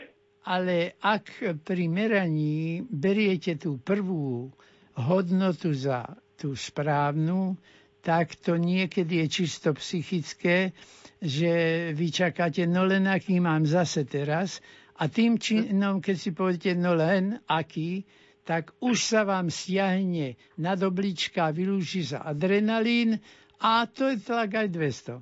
ale 0.48 0.96
ak 1.04 1.60
pri 1.62 1.86
meraní 1.92 2.82
beriete 2.88 3.60
tú 3.60 3.78
prvú 3.82 4.50
hodnotu 4.96 5.76
za 5.76 6.08
tú 6.40 6.56
správnu, 6.56 7.60
tak 8.06 8.38
to 8.38 8.56
niekedy 8.56 9.26
je 9.26 9.28
čisto 9.28 9.74
psychické, 9.74 10.78
že 11.18 11.90
vy 11.98 12.08
čakáte, 12.14 12.70
no 12.70 12.86
len 12.86 13.10
aký 13.10 13.42
mám 13.42 13.66
zase 13.66 14.06
teraz. 14.06 14.62
A 15.02 15.10
tým 15.10 15.42
činom, 15.42 16.00
keď 16.00 16.16
si 16.16 16.32
poviete, 16.32 16.72
no 16.78 16.94
len 16.94 17.42
aký, 17.50 18.06
tak 18.46 18.72
už 18.78 18.98
sa 19.02 19.26
vám 19.26 19.50
stiahne 19.50 20.38
nad 20.56 20.78
oblička, 20.80 21.50
vylúči 21.50 22.06
sa 22.06 22.22
adrenalín 22.24 23.18
a 23.58 23.84
to 23.86 24.14
je 24.14 24.22
tlak 24.22 24.54
aj 24.56 24.68
200. 24.70 25.20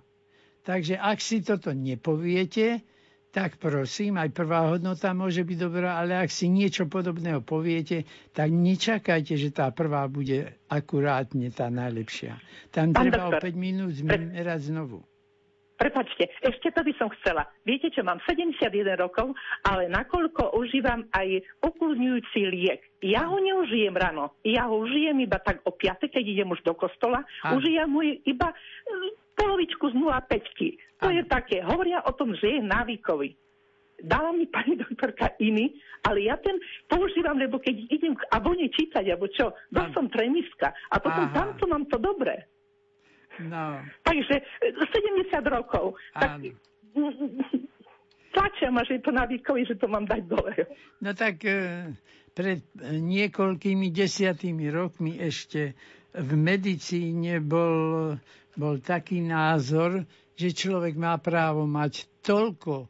Takže 0.63 0.95
ak 0.95 1.17
si 1.17 1.39
toto 1.39 1.71
nepoviete, 1.71 2.83
tak 3.29 3.57
prosím, 3.57 4.21
aj 4.21 4.29
prvá 4.29 4.69
hodnota 4.69 5.09
môže 5.11 5.41
byť 5.41 5.57
dobrá, 5.57 5.97
ale 5.97 6.13
ak 6.13 6.29
si 6.29 6.45
niečo 6.45 6.85
podobného 6.85 7.41
poviete, 7.41 8.05
tak 8.29 8.53
nečakajte, 8.53 9.33
že 9.33 9.49
tá 9.49 9.73
prvá 9.73 10.05
bude 10.05 10.53
akurátne 10.69 11.49
tá 11.49 11.67
najlepšia. 11.67 12.37
Tam 12.69 12.93
Pán 12.93 13.09
treba 13.09 13.33
doktor, 13.33 13.41
o 13.41 13.45
5 13.49 13.57
minút 13.57 13.91
zmerať 13.97 14.69
znovu. 14.69 15.01
Prepačte, 15.83 16.31
ešte 16.39 16.71
to 16.71 16.79
by 16.79 16.93
som 16.95 17.11
chcela. 17.19 17.43
Viete 17.67 17.91
čo, 17.91 18.07
mám 18.07 18.23
71 18.23 18.71
rokov, 18.95 19.35
ale 19.67 19.91
nakoľko 19.91 20.55
užívam 20.55 21.03
aj 21.11 21.43
ukludňujúci 21.59 22.39
liek. 22.47 22.79
Ja 23.03 23.27
ho 23.27 23.35
neužijem 23.35 23.91
ráno. 23.91 24.31
Ja 24.47 24.71
ho 24.71 24.79
užijem 24.79 25.19
iba 25.27 25.43
tak 25.43 25.59
o 25.67 25.75
5, 25.75 26.07
keď 26.07 26.23
idem 26.23 26.47
už 26.55 26.63
do 26.63 26.71
kostola. 26.71 27.27
A. 27.43 27.59
Užijem 27.59 27.91
ho 27.91 27.99
iba 27.99 28.47
mm, 28.55 29.35
polovičku 29.35 29.91
z 29.91 29.95
0,5. 29.99 31.03
To 31.03 31.11
a. 31.11 31.15
je 31.19 31.23
také. 31.27 31.59
Hovoria 31.59 31.99
o 32.07 32.15
tom, 32.15 32.31
že 32.31 32.47
je 32.47 32.59
návykový. 32.63 33.35
Dala 33.99 34.31
mi 34.31 34.47
pani 34.47 34.79
doktorka 34.79 35.35
iný, 35.43 35.75
ale 36.07 36.31
ja 36.31 36.39
ten 36.39 36.63
používam, 36.87 37.35
lebo 37.35 37.59
keď 37.59 37.91
idem 37.91 38.15
k 38.15 38.23
abone 38.31 38.71
čítať, 38.71 39.03
alebo 39.03 39.27
čo, 39.35 39.51
dosť 39.67 39.91
som 39.91 40.07
tremiska 40.07 40.71
a 40.91 40.95
potom 41.03 41.27
Aha. 41.27 41.35
tamto 41.35 41.67
mám 41.67 41.83
to 41.91 41.99
dobré. 41.99 42.52
No. 43.39 43.81
Takže 44.05 44.45
70 44.61 45.33
e, 45.33 45.49
rokov. 45.49 45.97
Tak, 46.13 46.41
tlačia 48.35 48.69
ma, 48.73 48.81
že 48.85 48.97
je 48.97 49.03
to 49.05 49.11
návykový, 49.13 49.61
že 49.65 49.75
to 49.77 49.87
mám 49.89 50.05
dať 50.05 50.21
dole. 50.25 50.53
No 51.01 51.13
tak 51.13 51.45
e, 51.45 51.89
pred 52.33 52.65
niekoľkými 52.81 53.89
desiatými 53.89 54.69
rokmi 54.69 55.17
ešte 55.17 55.73
v 56.13 56.31
medicíne 56.37 57.41
bol, 57.41 58.13
bol 58.53 58.75
taký 58.81 59.21
názor, 59.21 60.05
že 60.33 60.53
človek 60.53 60.97
má 60.97 61.17
právo 61.21 61.65
mať 61.65 62.09
toľko 62.21 62.89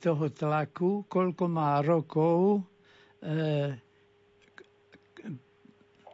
toho 0.00 0.26
tlaku, 0.32 1.04
koľko 1.06 1.44
má 1.48 1.80
rokov, 1.80 2.64
e, 3.20 3.72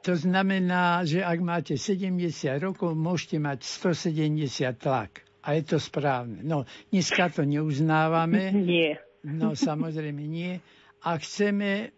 to 0.05 0.13
znamená, 0.13 1.01
že 1.09 1.25
ak 1.25 1.41
máte 1.41 1.75
70 1.81 2.21
rokov, 2.61 2.93
môžete 2.93 3.41
mať 3.41 3.65
170 3.65 4.37
tlak. 4.77 5.25
A 5.41 5.57
je 5.57 5.65
to 5.65 5.81
správne. 5.81 6.45
No, 6.45 6.69
dneska 6.93 7.33
to 7.33 7.49
neuznávame. 7.49 8.53
Nie. 8.53 9.01
No, 9.25 9.57
samozrejme 9.57 10.21
nie. 10.21 10.61
A 11.05 11.17
chceme, 11.17 11.97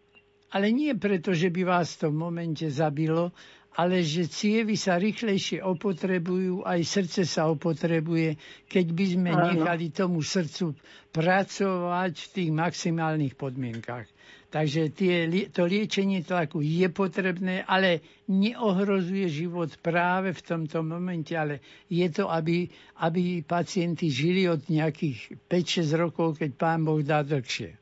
ale 0.55 0.71
nie 0.71 0.95
preto, 0.95 1.35
že 1.35 1.51
by 1.51 1.63
vás 1.67 1.99
to 1.99 2.15
v 2.15 2.19
momente 2.23 2.67
zabilo, 2.71 3.35
ale 3.77 4.01
že 4.07 4.31
cievy 4.31 4.79
sa 4.79 4.97
rýchlejšie 4.97 5.61
opotrebujú, 5.61 6.65
aj 6.65 6.81
srdce 6.87 7.29
sa 7.29 7.51
opotrebuje, 7.51 8.39
keď 8.71 8.87
by 8.95 9.05
sme 9.05 9.31
Áno. 9.35 9.43
nechali 9.53 9.93
tomu 9.93 10.23
srdcu 10.25 10.73
pracovať 11.11 12.15
v 12.17 12.29
tých 12.33 12.51
maximálnych 12.55 13.35
podmienkach. 13.37 14.09
Takže 14.47 14.95
tie, 14.95 15.27
to 15.51 15.67
liečenie 15.67 16.23
tlaku 16.23 16.63
je 16.63 16.87
potrebné, 16.87 17.67
ale 17.67 17.99
neohrozuje 18.31 19.27
život 19.27 19.75
práve 19.83 20.31
v 20.31 20.41
tomto 20.41 20.87
momente, 20.87 21.35
ale 21.35 21.59
je 21.91 22.07
to, 22.09 22.31
aby, 22.31 22.71
aby 23.03 23.43
pacienti 23.43 24.07
žili 24.07 24.47
od 24.47 24.63
nejakých 24.71 25.35
5-6 25.51 26.03
rokov, 26.03 26.39
keď 26.39 26.51
pán 26.55 26.87
Boh 26.87 27.03
dá 27.03 27.27
dlhšie. 27.27 27.75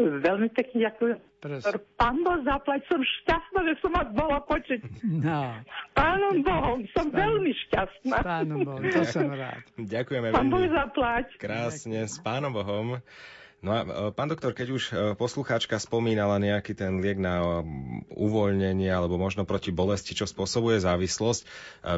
Veľmi 0.00 0.48
pekne 0.52 0.88
ďakujem. 0.88 1.18
Prosím. 1.40 1.80
Pán 1.96 2.20
Boh 2.20 2.36
zaplať, 2.44 2.84
som 2.84 3.00
šťastná, 3.00 3.64
že 3.64 3.74
som 3.80 3.90
vás 3.96 4.08
bola 4.12 4.44
počuť. 4.44 4.80
No. 5.24 5.56
S 5.64 5.84
pánom 5.96 6.44
Bohom, 6.44 6.84
som 6.92 7.08
Pán... 7.08 7.16
veľmi 7.16 7.52
šťastná. 7.64 8.16
S 8.20 8.24
pánom 8.24 8.58
Bohom, 8.60 8.84
to 8.84 9.02
som 9.08 9.32
rád. 9.32 9.64
Ďakujeme 9.80 10.36
Pán 10.36 10.52
Boh 10.52 10.68
zaplať. 10.68 11.26
Krásne, 11.40 12.04
s 12.04 12.20
pánom 12.20 12.52
Bohom. 12.52 13.00
No 13.60 13.76
a 13.76 13.80
e, 13.84 13.88
pán 14.16 14.32
doktor, 14.32 14.56
keď 14.56 14.68
už 14.72 14.82
e, 14.88 14.92
poslucháčka 15.20 15.76
spomínala 15.76 16.40
nejaký 16.40 16.72
ten 16.72 16.96
liek 17.04 17.20
na 17.20 17.60
e, 17.60 17.68
uvoľnenie 18.16 18.88
alebo 18.88 19.20
možno 19.20 19.44
proti 19.44 19.68
bolesti, 19.68 20.16
čo 20.16 20.24
spôsobuje 20.24 20.80
závislosť, 20.80 21.42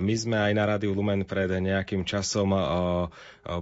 my 0.03 0.15
sme 0.19 0.37
aj 0.39 0.53
na 0.59 0.65
Rádiu 0.67 0.95
Lumen 0.95 1.23
pred 1.27 1.51
nejakým 1.51 2.07
časom 2.07 2.55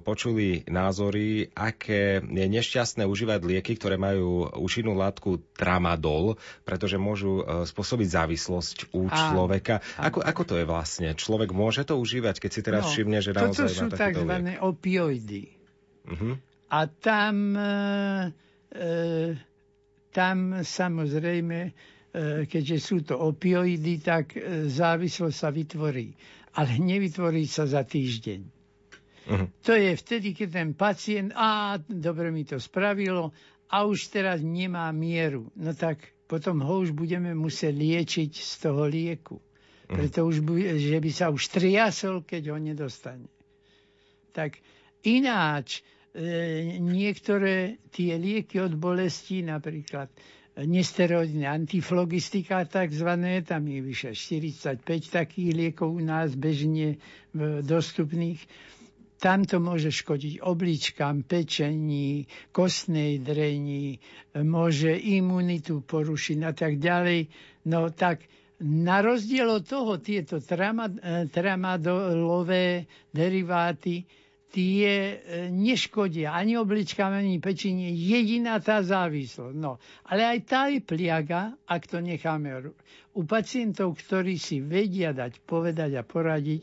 počuli 0.04 0.64
názory, 0.68 1.48
aké 1.56 2.20
je 2.20 2.46
nešťastné 2.48 3.08
užívať 3.08 3.40
lieky, 3.40 3.80
ktoré 3.80 3.96
majú 3.96 4.52
účinnú 4.60 4.92
látku 4.92 5.40
tramadol, 5.56 6.36
pretože 6.68 7.00
môžu 7.00 7.40
spôsobiť 7.64 8.08
závislosť 8.12 8.76
u 8.92 9.08
človeka. 9.08 9.80
Ako, 9.96 10.20
ako 10.20 10.42
to 10.44 10.54
je 10.60 10.68
vlastne? 10.68 11.08
Človek 11.16 11.56
môže 11.56 11.88
to 11.88 11.96
užívať, 11.96 12.36
keď 12.44 12.50
si 12.52 12.60
teraz 12.60 12.84
no, 12.84 12.90
všimne, 12.92 13.18
že 13.24 13.32
naozaj 13.32 13.68
toto 13.72 13.72
sú 13.72 13.86
tzv. 13.96 14.32
opioidy. 14.60 15.42
Uh-huh. 16.04 16.36
A 16.70 16.86
tam, 16.86 17.56
e, 17.56 18.32
e, 18.70 18.90
tam 20.14 20.62
samozrejme, 20.62 21.58
e, 21.66 21.70
keďže 22.46 22.76
sú 22.78 23.02
to 23.02 23.18
opioidy, 23.18 23.98
tak 23.98 24.38
závislosť 24.70 25.34
sa 25.36 25.50
vytvorí. 25.50 26.14
Ale 26.54 26.78
nevytvorí 26.78 27.46
sa 27.46 27.66
za 27.66 27.82
týždeň. 27.82 28.40
Uh-huh. 29.30 29.46
To 29.66 29.72
je 29.74 29.94
vtedy, 29.94 30.34
keď 30.34 30.48
ten 30.50 30.70
pacient, 30.74 31.30
a 31.34 31.78
dobre 31.86 32.30
mi 32.30 32.42
to 32.46 32.58
spravilo, 32.58 33.30
a 33.70 33.86
už 33.86 34.10
teraz 34.10 34.42
nemá 34.42 34.90
mieru. 34.90 35.46
No 35.54 35.74
tak 35.74 36.02
potom 36.26 36.62
ho 36.62 36.82
už 36.82 36.90
budeme 36.94 37.34
musieť 37.34 37.74
liečiť 37.74 38.30
z 38.34 38.52
toho 38.62 38.86
lieku. 38.86 39.38
Uh-huh. 39.38 39.94
Preto 39.98 40.26
už 40.26 40.42
bude, 40.42 40.70
že 40.78 40.98
by 41.02 41.10
sa 41.10 41.30
už 41.30 41.50
triasol, 41.50 42.22
keď 42.22 42.54
ho 42.54 42.58
nedostane. 42.58 43.26
Tak 44.30 44.58
ináč, 45.02 45.82
niektoré 46.80 47.56
tie 47.90 48.18
lieky 48.18 48.58
od 48.58 48.74
bolesti, 48.74 49.42
napríklad 49.42 50.10
nesteroidné 50.58 51.46
antiflogistika 51.46 52.66
takzvané, 52.66 53.42
tam 53.42 53.66
je 53.66 53.78
vyše 53.80 54.10
45 54.12 54.82
takých 55.06 55.50
liekov 55.54 55.94
u 55.94 56.02
nás 56.02 56.34
bežne 56.34 56.98
dostupných. 57.62 58.42
Tam 59.20 59.44
to 59.44 59.60
môže 59.60 59.92
škodiť 59.92 60.40
obličkám, 60.40 61.28
pečení, 61.28 62.24
kostnej 62.50 63.20
drení, 63.20 64.00
môže 64.34 64.96
imunitu 64.96 65.84
porušiť 65.84 66.38
a 66.40 66.52
tak 66.56 66.80
ďalej. 66.80 67.28
No 67.68 67.92
tak 67.92 68.24
na 68.60 69.04
rozdiel 69.04 69.44
od 69.46 69.64
toho 69.68 70.00
tieto 70.00 70.40
tramadolové 71.28 72.84
deriváty 73.12 74.08
tie 74.50 74.90
e, 74.90 75.14
neškodia 75.48 76.34
ani 76.34 76.58
obličkám, 76.58 77.14
ani 77.14 77.38
pečenie. 77.38 77.94
Jediná 77.94 78.58
tá 78.58 78.82
závislosť. 78.82 79.54
No, 79.54 79.78
ale 80.04 80.26
aj 80.26 80.38
tá 80.44 80.66
je 80.66 80.82
pliaga, 80.82 81.54
ak 81.64 81.86
to 81.86 82.02
necháme 82.02 82.74
u 83.14 83.22
pacientov, 83.26 83.94
ktorí 83.98 84.38
si 84.38 84.58
vedia 84.58 85.10
dať 85.10 85.42
povedať 85.42 85.98
a 85.98 86.02
poradiť 86.02 86.62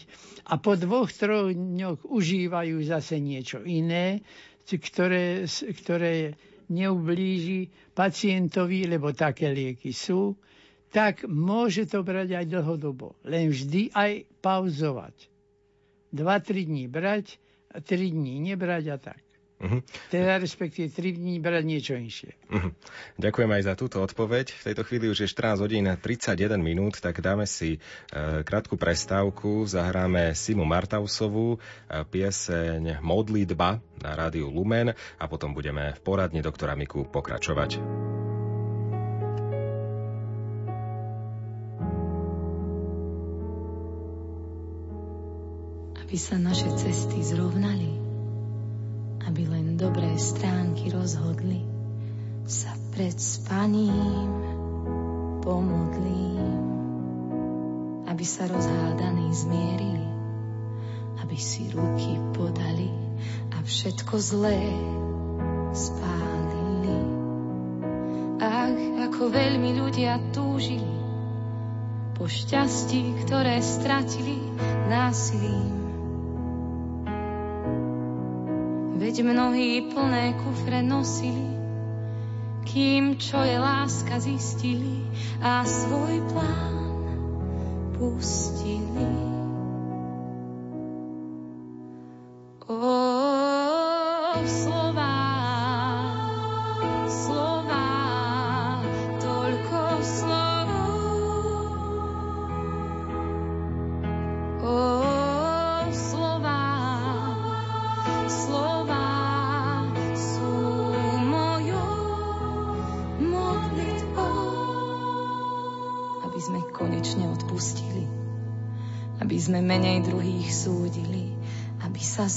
a 0.51 0.59
po 0.59 0.75
dvoch, 0.75 1.11
troch 1.11 1.51
dňoch 1.51 2.07
užívajú 2.07 2.75
zase 2.83 3.19
niečo 3.19 3.63
iné, 3.63 4.23
ktoré, 4.67 5.47
ktoré 5.47 6.35
neublíži 6.67 7.71
pacientovi, 7.95 8.83
lebo 8.83 9.15
také 9.15 9.51
lieky 9.51 9.95
sú, 9.95 10.35
tak 10.91 11.23
môže 11.27 11.87
to 11.87 12.03
brať 12.03 12.35
aj 12.35 12.45
dlhodobo. 12.47 13.15
Len 13.23 13.51
vždy 13.51 13.91
aj 13.91 14.11
pauzovať. 14.39 15.15
2-3 16.15 16.67
dní 16.67 16.85
brať, 16.87 17.35
3 17.73 18.11
dní 18.11 18.39
nebrať 18.51 18.85
a 18.93 18.97
tak. 18.97 19.21
Uh-huh. 19.57 19.81
Teda 20.13 20.37
respektíve 20.37 20.93
3 20.93 21.17
dní 21.17 21.41
brať 21.41 21.63
niečo 21.65 21.93
inšie. 21.97 22.37
Uh-huh. 22.45 22.69
Ďakujem 23.17 23.49
aj 23.57 23.63
za 23.65 23.73
túto 23.73 23.97
odpoveď. 24.05 24.53
V 24.53 24.63
tejto 24.69 24.85
chvíli 24.85 25.09
už 25.09 25.25
je 25.25 25.33
14 25.33 25.65
hodín 25.65 25.89
31 25.89 26.61
minút, 26.61 27.01
tak 27.01 27.17
dáme 27.25 27.49
si 27.49 27.81
e, 28.13 28.45
krátku 28.45 28.77
prestávku. 28.77 29.65
Zahráme 29.65 30.37
Simu 30.37 30.61
Martausovú, 30.61 31.57
e, 31.57 32.05
pieseň 32.05 33.01
Modlitba 33.01 33.81
na 33.97 34.11
rádiu 34.13 34.53
Lumen 34.53 34.93
a 34.93 35.25
potom 35.25 35.57
budeme 35.57 35.97
v 35.97 35.99
poradni 36.05 36.45
doktora 36.45 36.77
Miku 36.77 37.09
pokračovať. 37.09 37.81
Aby 46.07 46.15
sa 46.15 46.39
naše 46.39 46.71
cesty 46.79 47.19
zrovnali, 47.19 47.91
aby 49.27 49.43
len 49.43 49.75
dobré 49.75 50.15
stránky 50.15 50.87
rozhodli, 50.87 51.67
sa 52.47 52.71
pred 52.95 53.11
spaním 53.19 54.31
pomodlím, 55.43 56.47
aby 58.07 58.23
sa 58.23 58.47
rozhádaní 58.47 59.35
zmierili, 59.35 60.07
aby 61.27 61.35
si 61.35 61.67
ruky 61.75 62.15
podali 62.31 62.87
a 63.51 63.59
všetko 63.67 64.15
zlé 64.15 64.63
spálili. 65.75 66.99
Ach, 68.39 68.79
ako 69.11 69.27
veľmi 69.27 69.75
ľudia 69.75 70.23
túžili 70.31 70.87
po 72.15 72.31
šťastí, 72.31 73.27
ktoré 73.27 73.59
stratili 73.59 74.39
násilím 74.87 75.86
Veď 79.07 79.23
mnohí 79.23 79.87
plné 79.95 80.35
kufre 80.35 80.83
nosili, 80.83 81.47
kým 82.67 83.15
čo 83.15 83.39
je 83.39 83.55
láska 83.55 84.19
zistili 84.19 84.99
a 85.39 85.63
svoj 85.63 86.27
plán 86.27 87.07
pustili. 87.95 89.36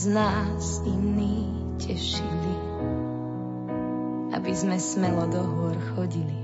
Z 0.00 0.06
nás 0.06 0.80
iní 0.87 1.50
tešili, 1.76 2.56
aby 4.33 4.52
sme 4.56 4.80
smelo 4.80 5.28
do 5.28 5.44
hôr 5.44 5.76
chodili, 5.92 6.40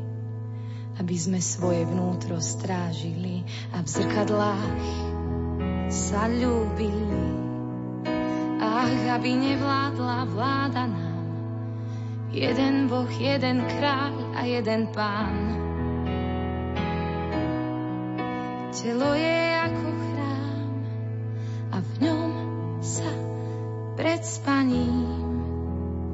aby 1.00 1.16
sme 1.16 1.40
svoje 1.40 1.88
vnútro 1.88 2.36
strážili 2.36 3.48
a 3.72 3.80
v 3.80 3.88
zrkadlách 3.88 4.84
sa 5.88 6.28
ľúbili. 6.28 7.32
Ach, 8.60 8.92
aby 9.16 9.30
nevládla 9.40 10.28
vláda 10.28 10.84
nám, 10.84 11.24
jeden 12.34 12.92
Boh, 12.92 13.08
jeden 13.08 13.64
kráľ 13.64 14.36
a 14.36 14.44
jeden 14.44 14.92
pán. 14.92 15.36
Telo 18.76 19.16
je 19.16 19.40
ako 19.64 19.95
a 21.76 21.84
v 21.84 22.08
ňom 22.08 22.32
pred 24.00 24.24
spaním 24.24 25.04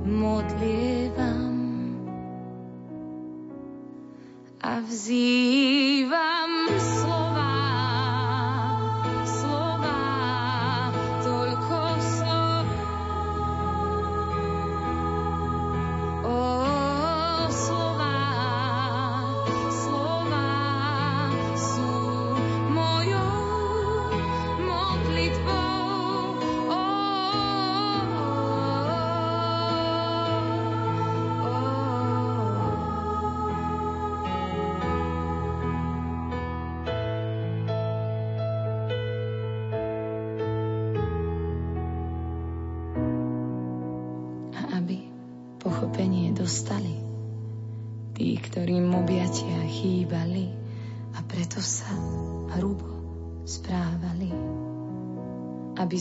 modlievam. 0.02 1.54
A 4.58 4.82
vzývam 4.82 5.91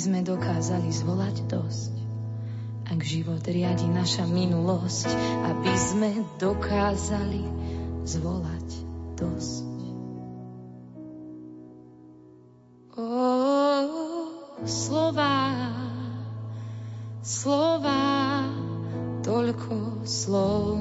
sme 0.01 0.25
dokázali 0.25 0.89
zvolať 0.89 1.45
dosť, 1.45 1.93
ak 2.89 2.99
život 3.05 3.45
riadi 3.45 3.85
naša 3.85 4.25
minulosť, 4.25 5.13
aby 5.45 5.73
sme 5.77 6.09
dokázali 6.41 7.45
zvolať 8.09 8.67
dosť. 9.21 9.71
slova, 14.71 15.37
slova, 17.21 18.45
toľko 19.25 20.05
slov. 20.05 20.79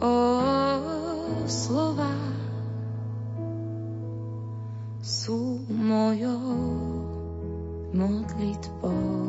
O 0.00 0.14
slova 1.50 2.13
mojou 6.14 6.38
modlitbou. 7.92 9.23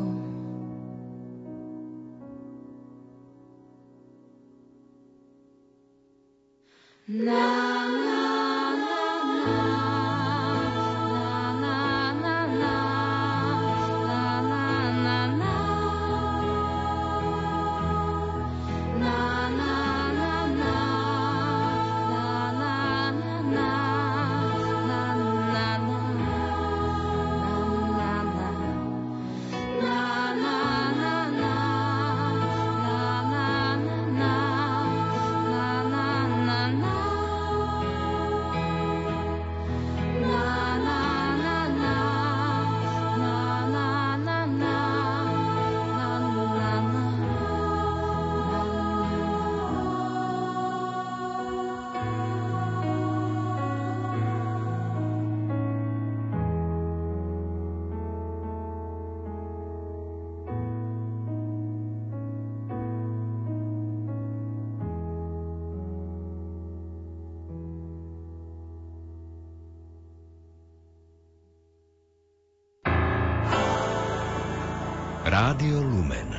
Rádio 75.36 75.84
Lumen. 75.84 76.32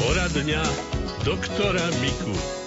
Poradňa 0.00 0.64
doktora 1.28 1.84
Miku. 2.00 2.59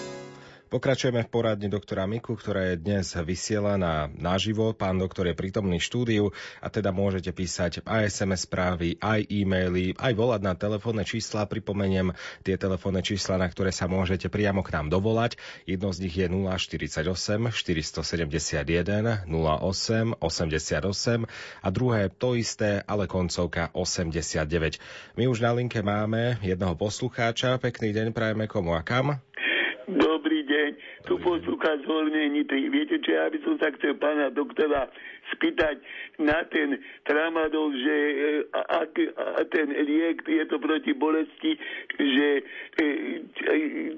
Pokračujeme 0.73 1.21
v 1.21 1.29
poradni 1.29 1.69
doktora 1.69 2.09
Miku, 2.09 2.33
ktorá 2.33 2.73
je 2.73 2.81
dnes 2.81 3.05
vysielaná 3.05 4.09
naživo. 4.09 4.73
Pán 4.73 4.97
doktor 4.97 5.29
je 5.29 5.38
prítomný 5.38 5.77
štúdiu 5.77 6.33
a 6.65 6.67
teda 6.73 6.89
môžete 6.89 7.29
písať 7.29 7.86
aj 7.86 8.09
SMS 8.09 8.49
správy, 8.49 8.97
aj 8.97 9.21
e-maily, 9.29 9.93
aj 9.93 10.17
volať 10.17 10.41
na 10.41 10.57
telefónne 10.57 11.05
čísla. 11.05 11.45
Pripomeniem 11.45 12.17
tie 12.41 12.57
telefónne 12.57 13.05
čísla, 13.05 13.38
na 13.38 13.45
ktoré 13.45 13.69
sa 13.69 13.86
môžete 13.86 14.33
priamo 14.33 14.65
k 14.65 14.73
nám 14.73 14.89
dovolať. 14.89 15.38
Jedno 15.69 15.93
z 15.93 16.09
nich 16.09 16.17
je 16.17 16.25
048 16.25 17.05
471 17.53 19.29
08 19.29 20.17
88 20.25 21.29
a 21.62 21.67
druhé 21.69 22.09
to 22.09 22.33
isté, 22.33 22.81
ale 22.89 23.05
koncovka 23.05 23.69
89. 23.77 24.81
My 25.21 25.29
už 25.29 25.38
na 25.38 25.53
linke 25.53 25.86
máme 25.86 26.41
jedného 26.41 26.73
poslucháča. 26.73 27.62
Pekný 27.62 27.93
deň 27.93 28.09
prajeme 28.09 28.49
komu 28.49 28.73
a 28.73 28.81
kam? 28.81 29.21
Tu 31.04 31.20
poslúcha 31.20 31.78
z 31.80 31.84
Hornej 31.84 32.32
Nitry. 32.32 32.72
Viete, 32.72 32.96
čo 33.04 33.12
ja 33.12 33.28
by 33.28 33.39
som 33.44 33.56
sa 33.60 33.76
chcel 33.76 34.00
pána 34.00 34.32
doktora 34.32 34.88
spýtať 35.36 35.80
na 36.20 36.44
ten 36.48 36.80
tramadol, 37.04 37.74
že 37.76 37.96
e, 37.96 38.16
a, 38.54 38.84
a 38.88 39.42
ten 39.52 39.68
liek 39.72 40.24
je 40.24 40.44
to 40.48 40.60
proti 40.60 40.94
bolesti, 40.96 41.60
že 41.98 42.28
e, 42.80 42.86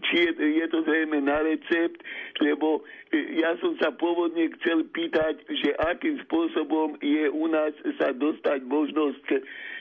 či 0.01 0.15
je, 0.17 0.29
je 0.33 0.65
to 0.71 0.81
zrejme 0.85 1.21
na 1.21 1.41
recept, 1.45 2.01
lebo 2.41 2.81
e, 3.13 3.41
ja 3.41 3.53
som 3.61 3.77
sa 3.77 3.93
pôvodne 3.93 4.49
chcel 4.61 4.85
pýtať, 4.89 5.45
že 5.61 5.77
akým 5.77 6.21
spôsobom 6.25 6.97
je 7.03 7.29
u 7.29 7.45
nás 7.51 7.73
sa 8.01 8.15
dostať 8.15 8.65
možnosť 8.65 9.25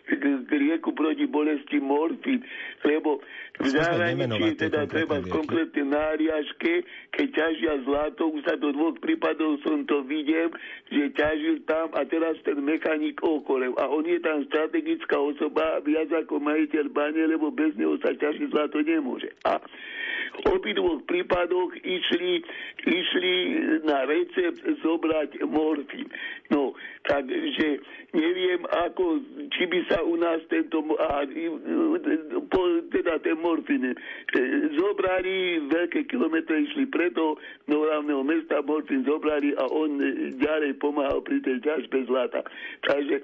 k 0.05 0.51
lieku 0.53 0.93
proti 0.93 1.25
bolesti 1.25 1.81
morfín, 1.81 2.45
lebo 2.85 3.25
v 3.55 3.67
zahraničí 3.73 4.59
teda 4.61 4.85
treba 4.85 5.23
v 5.23 5.31
konkrétnej 5.33 5.87
náriažke, 5.89 6.85
keď 7.15 7.29
ťažia 7.33 7.75
zlato, 7.89 8.29
už 8.29 8.45
sa 8.45 8.59
do 8.61 8.75
dvoch 8.75 8.99
prípadov 9.01 9.63
som 9.65 9.87
to 9.89 10.05
videl, 10.05 10.53
že 10.91 11.15
ťažil 11.15 11.65
tam 11.65 11.89
a 11.97 12.05
teraz 12.05 12.37
ten 12.45 12.61
mechanik 12.61 13.17
okolo. 13.23 13.79
A 13.81 13.89
on 13.89 14.05
je 14.05 14.21
tam 14.21 14.45
strategická 14.51 15.17
osoba, 15.17 15.81
viac 15.81 16.11
ako 16.13 16.43
majiteľ 16.43 16.85
bane, 16.93 17.23
lebo 17.31 17.55
bez 17.55 17.73
neho 17.79 17.97
sa 18.03 18.13
ťažiť 18.13 18.51
zlato 18.53 18.83
nemôže. 18.83 19.33
A 19.47 19.63
v 20.35 20.45
obidvoch 20.51 21.07
prípadoch 21.07 21.79
išli, 21.79 22.43
išli 22.83 23.35
na 23.87 24.03
recept 24.03 24.67
zobrať 24.83 25.47
morfín. 25.47 26.11
No, 26.51 26.75
takže 27.07 27.79
neviem, 28.11 28.67
ako, 28.67 29.23
či 29.55 29.63
by 29.71 29.79
sa 29.87 29.94
u 30.03 30.17
nás 30.19 30.43
tento, 30.51 30.83
a, 30.99 31.23
po, 32.51 32.61
teda 32.91 33.23
ten 33.23 33.39
morfín, 33.39 33.93
e, 33.93 33.95
zobrali, 34.75 35.63
veľké 35.71 36.11
kilometre 36.11 36.65
išli 36.65 36.91
preto 36.91 37.39
do 37.71 37.87
hlavného 37.87 38.25
mesta, 38.27 38.65
morfín 38.65 39.07
zobrali 39.07 39.55
a 39.55 39.69
on 39.71 40.01
ďalej 40.41 40.81
pomáhal 40.83 41.23
pri 41.23 41.39
tej 41.45 41.63
ťažbe 41.63 42.09
zlata. 42.09 42.43
Takže 42.83 43.23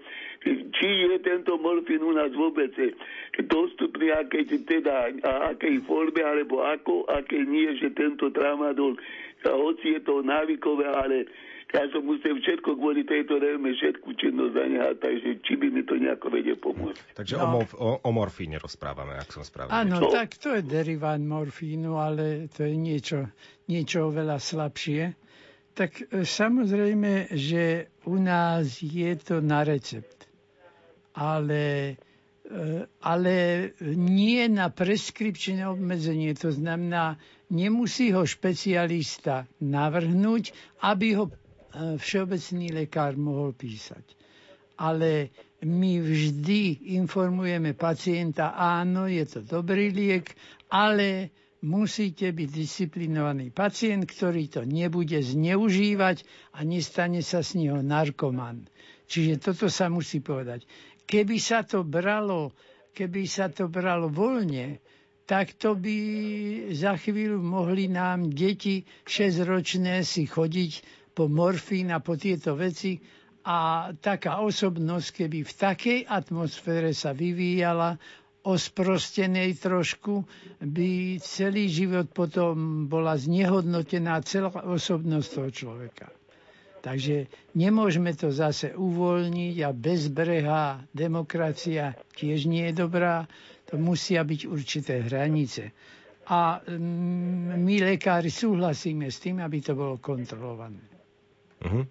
či 0.76 0.88
je 1.04 1.16
tento 1.20 1.60
morfín 1.60 2.00
u 2.00 2.16
nás 2.16 2.32
vôbec 2.32 2.72
dostupný, 3.44 4.08
aké, 4.12 4.48
teda, 4.48 5.12
a 5.20 5.52
akej 5.52 5.84
forme, 5.84 6.24
alebo 6.24 6.64
ako, 6.64 7.04
aké 7.08 7.44
nie, 7.44 7.76
že 7.76 7.92
tento 7.92 8.32
tramadol, 8.32 8.96
hoci 9.44 9.96
je 9.96 10.00
to 10.04 10.20
návykové, 10.24 10.88
ale 10.88 11.28
ja 11.70 11.86
som 11.94 12.02
musel 12.02 12.34
všetko 12.42 12.74
kvôli 12.74 13.06
tejto 13.06 13.38
revme 13.38 13.70
všetku 13.70 14.10
činnosť 14.18 14.52
zanehať, 14.58 14.96
takže 14.98 15.28
či 15.46 15.54
by 15.54 15.66
mi 15.70 15.82
to 15.86 15.94
nejako 15.94 16.26
vedie 16.34 16.58
pomôcť. 16.58 17.14
Takže 17.14 17.34
no. 17.38 17.42
o, 17.42 17.46
mof, 17.46 17.70
o, 17.78 17.90
o 18.02 18.10
morfíne 18.10 18.58
rozprávame, 18.58 19.14
ak 19.14 19.30
som 19.30 19.46
správne. 19.46 19.70
Áno, 19.70 20.02
no. 20.02 20.10
tak 20.10 20.34
to 20.34 20.58
je 20.58 20.66
derivát 20.66 21.22
morfínu, 21.22 21.94
ale 21.94 22.50
to 22.50 22.66
je 22.66 22.74
niečo, 22.74 23.30
niečo 23.70 24.10
oveľa 24.10 24.42
slabšie. 24.42 25.14
Tak 25.78 26.10
e, 26.10 26.26
samozrejme, 26.26 27.30
že 27.38 27.94
u 28.10 28.18
nás 28.18 28.82
je 28.82 29.14
to 29.22 29.38
na 29.38 29.62
recept. 29.62 30.26
Ale 31.14 31.94
e, 32.50 32.82
ale 33.06 33.36
nie 33.94 34.42
na 34.50 34.74
preskripčné 34.74 35.70
obmedzenie. 35.70 36.34
To 36.42 36.50
znamená, 36.50 37.14
nemusí 37.46 38.10
ho 38.10 38.26
špecialista 38.26 39.46
navrhnúť, 39.62 40.50
aby 40.82 41.14
ho 41.14 41.30
všeobecný 41.74 42.66
lekár 42.74 43.14
mohol 43.14 43.54
písať. 43.54 44.02
Ale 44.80 45.30
my 45.62 46.00
vždy 46.00 46.90
informujeme 46.96 47.76
pacienta, 47.76 48.56
áno, 48.56 49.04
je 49.04 49.24
to 49.28 49.40
dobrý 49.44 49.92
liek, 49.92 50.32
ale 50.72 51.28
musíte 51.60 52.32
byť 52.32 52.48
disciplinovaný 52.48 53.52
pacient, 53.52 54.08
ktorý 54.08 54.48
to 54.48 54.62
nebude 54.64 55.20
zneužívať 55.20 56.24
a 56.56 56.64
nestane 56.64 57.20
sa 57.20 57.44
z 57.44 57.60
neho 57.60 57.84
narkoman. 57.84 58.64
Čiže 59.04 59.42
toto 59.42 59.66
sa 59.68 59.92
musí 59.92 60.24
povedať. 60.24 60.64
Keby 61.04 61.36
sa 61.36 61.66
to 61.66 61.84
bralo, 61.84 62.56
keby 62.96 63.28
sa 63.28 63.52
to 63.52 63.68
bralo 63.68 64.08
voľne, 64.08 64.80
tak 65.26 65.54
to 65.54 65.76
by 65.76 65.94
za 66.74 66.98
chvíľu 66.98 67.38
mohli 67.38 67.86
nám 67.86 68.34
deti 68.34 68.82
6-ročné 69.06 70.02
si 70.02 70.26
chodiť 70.26 70.99
po 71.10 71.26
morfín 71.26 71.90
po 71.98 72.14
tieto 72.14 72.54
veci 72.54 72.98
a 73.42 73.58
taká 73.94 74.40
osobnosť, 74.40 75.08
keby 75.16 75.38
v 75.40 75.52
takej 75.54 75.98
atmosfére 76.04 76.92
sa 76.92 77.10
vyvíjala, 77.10 77.96
osprostenej 78.42 79.52
trošku, 79.54 80.24
by 80.58 80.90
celý 81.20 81.68
život 81.68 82.08
potom 82.08 82.86
bola 82.86 83.12
znehodnotená 83.14 84.24
celá 84.24 84.48
osobnosť 84.64 85.28
toho 85.30 85.50
človeka. 85.50 86.08
Takže 86.80 87.28
nemôžeme 87.52 88.16
to 88.16 88.32
zase 88.32 88.72
uvoľniť 88.72 89.56
a 89.60 89.70
bezbrehá 89.70 90.64
demokracia 90.90 91.92
tiež 92.16 92.48
nie 92.48 92.64
je 92.64 92.78
dobrá. 92.78 93.28
To 93.68 93.76
musia 93.76 94.24
byť 94.24 94.48
určité 94.48 95.04
hranice. 95.04 95.76
A 96.24 96.56
mm, 96.58 97.60
my 97.60 97.74
lekári 97.86 98.32
súhlasíme 98.32 99.12
s 99.12 99.20
tým, 99.20 99.44
aby 99.44 99.60
to 99.60 99.76
bolo 99.76 100.00
kontrolované. 100.00 100.99
Uh-huh. 101.60 101.84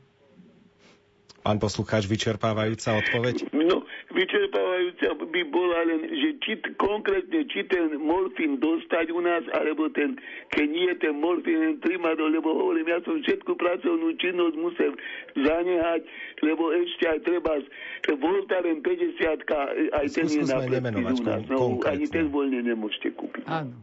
Pán 1.39 1.57
poslucháč, 1.57 2.05
vyčerpávajúca 2.05 2.99
odpoveď? 2.99 3.47
No, 3.55 3.81
vyčerpávajúca 4.11 5.17
by 5.23 5.41
bola 5.49 5.79
len, 5.87 6.01
že 6.11 6.29
či 6.43 6.53
konkrétne, 6.75 7.47
či 7.47 7.63
ten 7.65 7.95
morfín 7.95 8.59
dostať 8.59 9.09
u 9.15 9.23
nás, 9.23 9.47
alebo 9.55 9.87
ten, 9.89 10.19
keď 10.51 10.67
nie 10.67 10.91
ten 10.99 11.15
morfín, 11.15 11.57
ten 11.57 11.75
trimadol, 11.79 12.29
lebo 12.35 12.53
hovorím, 12.53 12.91
ja 12.91 12.99
som 13.07 13.23
všetku 13.23 13.55
pracovnú 13.55 14.13
činnosť 14.19 14.55
musel 14.59 14.91
zanehať, 15.41 16.01
lebo 16.43 16.75
ešte 16.75 17.17
aj 17.17 17.19
treba 17.23 17.51
Voltaren 18.19 18.85
50 18.85 19.95
aj 19.95 20.05
ten 20.11 20.27
je 20.29 20.43
na 20.43 20.59
u 20.91 21.23
nás. 21.23 21.43
No, 21.49 21.81
ani 21.87 22.05
ten 22.05 22.27
voľne 22.29 22.61
nemôžete 22.67 23.15
kúpiť. 23.15 23.47
Áno. 23.47 23.73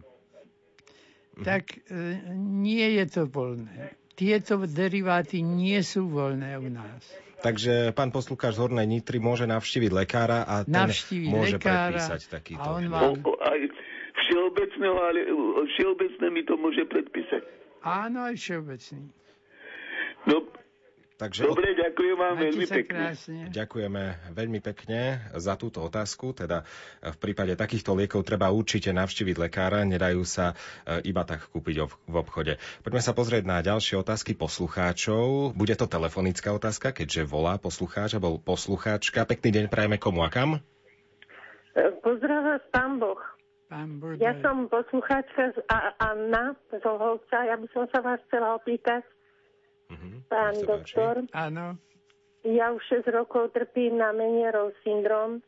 Tak 1.42 1.82
e, 1.88 2.20
nie 2.36 2.96
je 2.96 3.04
to 3.10 3.22
voľné. 3.28 4.05
Tieto 4.16 4.64
deriváty 4.64 5.44
nie 5.44 5.76
sú 5.84 6.08
voľné 6.08 6.56
u 6.56 6.72
nás. 6.72 7.04
Takže 7.44 7.92
pán 7.92 8.08
poslucháč 8.08 8.56
z 8.56 8.64
Hornej 8.64 8.88
Nitry 8.88 9.20
môže 9.20 9.44
navštíviť 9.44 9.92
lekára 9.92 10.48
a 10.48 10.64
ten 10.64 10.72
Navštíviť 10.72 11.28
môže 11.28 11.60
lekára, 11.60 11.92
predpísať 11.92 12.20
takýto. 12.32 12.64
A 12.64 12.80
on 12.80 13.20
aj 13.20 13.60
všeobecného, 14.24 14.96
ale 14.96 15.20
všeobecné 15.76 16.26
mi 16.32 16.42
to 16.48 16.56
môže 16.56 16.82
predpísať. 16.88 17.44
Áno, 17.84 18.24
aj 18.24 18.40
všeobecný. 18.40 19.04
No, 20.26 20.48
Takže 21.16 21.48
Dobre, 21.48 21.72
ďakujem 21.72 22.16
vám 22.20 22.36
veľmi 22.36 22.66
pekne. 22.68 23.16
Krásne. 23.16 23.48
Ďakujeme 23.48 24.02
veľmi 24.36 24.60
pekne 24.60 25.24
za 25.32 25.56
túto 25.56 25.80
otázku. 25.80 26.36
Teda 26.36 26.68
v 27.00 27.16
prípade 27.16 27.56
takýchto 27.56 27.96
liekov 27.96 28.20
treba 28.20 28.52
určite 28.52 28.92
navštíviť 28.92 29.36
lekára, 29.40 29.88
nedajú 29.88 30.28
sa 30.28 30.52
e, 30.84 31.08
iba 31.08 31.24
tak 31.24 31.48
kúpiť 31.48 31.88
v 31.88 32.14
obchode. 32.20 32.60
Poďme 32.84 33.00
sa 33.00 33.16
pozrieť 33.16 33.48
na 33.48 33.64
ďalšie 33.64 33.96
otázky 33.96 34.36
poslucháčov. 34.36 35.56
Bude 35.56 35.72
to 35.72 35.88
telefonická 35.88 36.52
otázka, 36.52 36.92
keďže 36.92 37.24
volá 37.24 37.56
poslucháč 37.56 38.20
alebo 38.20 38.36
poslucháčka. 38.36 39.24
Pekný 39.24 39.56
deň 39.56 39.64
prajeme 39.72 39.96
komu 39.96 40.20
a 40.20 40.28
kam? 40.28 40.60
Pozdravujem 42.04 42.60
pán 42.68 43.00
Boh. 43.00 43.20
Pán 43.66 43.98
ja 44.22 44.36
som 44.44 44.70
poslucháčka 44.70 45.50
z 45.50 45.58
Anna 45.98 46.54
z 46.70 46.84
Ohovca. 46.86 47.50
Ja 47.50 47.58
by 47.58 47.66
som 47.74 47.90
sa 47.90 47.98
vás 47.98 48.22
chcela 48.30 48.54
opýtať, 48.54 49.02
Mm-hmm. 49.90 50.16
Pán 50.26 50.54
doktor. 50.66 51.14
Áno. 51.30 51.78
Ja 52.46 52.70
už 52.70 52.82
6 53.02 53.10
rokov 53.10 53.50
trpím 53.54 53.98
na 53.98 54.14
Menierov 54.14 54.74
syndrom. 54.86 55.42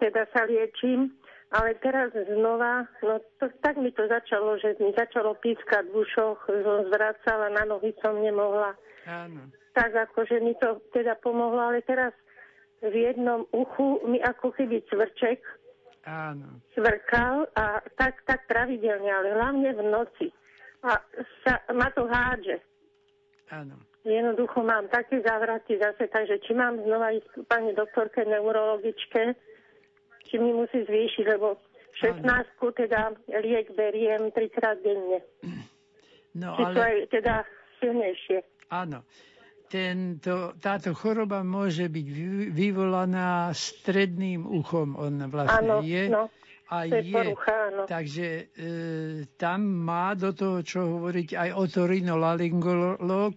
Teda 0.00 0.24
sa 0.32 0.48
liečím. 0.48 1.12
Ale 1.50 1.74
teraz 1.82 2.14
znova, 2.14 2.86
no 3.02 3.18
to, 3.42 3.50
tak 3.58 3.74
mi 3.74 3.90
to 3.90 4.06
začalo, 4.06 4.54
že 4.62 4.78
mi 4.78 4.94
začalo 4.94 5.34
pískať 5.42 5.82
v 5.90 6.06
ušoch, 6.06 6.46
som 6.46 6.86
zvracala, 6.86 7.50
na 7.50 7.66
nohy 7.66 7.90
som 7.98 8.22
nemohla. 8.22 8.78
Áno. 9.10 9.50
Tak 9.74 9.90
akože 9.90 10.38
mi 10.38 10.54
to 10.62 10.78
teda 10.94 11.18
pomohlo, 11.18 11.58
ale 11.58 11.82
teraz 11.82 12.14
v 12.78 12.94
jednom 12.94 13.50
uchu 13.50 13.98
mi 14.06 14.22
ako 14.22 14.54
keby 14.54 14.86
cvrček 14.86 15.42
Áno. 16.06 16.62
svrkal 16.70 17.50
a 17.58 17.82
tak, 17.98 18.22
tak 18.30 18.46
pravidelne, 18.46 19.10
ale 19.10 19.34
hlavne 19.34 19.74
v 19.74 19.82
noci 19.90 20.26
a 20.82 20.96
sa, 21.44 21.54
ma 21.76 21.88
to 21.92 22.08
hádže. 22.08 22.56
Áno. 23.52 23.76
Jednoducho 24.00 24.64
mám 24.64 24.88
také 24.88 25.20
závraty 25.20 25.76
zase, 25.76 26.08
takže 26.08 26.40
či 26.40 26.56
mám 26.56 26.80
znova 26.80 27.12
ísť 27.12 27.44
pani 27.44 27.76
doktorke 27.76 28.24
neurologičke, 28.24 29.36
či 30.24 30.34
mi 30.40 30.56
musí 30.56 30.88
zvýšiť, 30.88 31.24
lebo 31.36 31.60
16 32.00 32.24
teda 32.56 33.12
liek 33.44 33.68
beriem 33.76 34.32
trikrát 34.32 34.80
denne. 34.80 35.20
No, 36.32 36.56
či 36.56 36.62
ale... 36.64 36.72
to 36.72 36.80
je 36.80 36.98
teda 37.20 37.34
silnejšie. 37.82 38.38
Áno. 38.72 39.04
Tento, 39.70 40.58
táto 40.58 40.90
choroba 40.98 41.46
môže 41.46 41.86
byť 41.86 42.06
vyvolaná 42.50 43.54
stredným 43.54 44.42
uchom. 44.42 44.98
On 44.98 45.14
vlastne 45.30 45.62
ano, 45.62 45.78
je. 45.86 46.10
No 46.10 46.26
a 46.70 46.86
je. 46.86 47.34
No. 47.74 47.84
Takže 47.90 48.26
e, 48.26 48.44
tam 49.34 49.66
má 49.66 50.14
do 50.14 50.30
toho, 50.30 50.62
čo 50.62 50.86
hovoriť 50.86 51.34
aj 51.34 51.50
otorinolaryngolog 51.58 53.34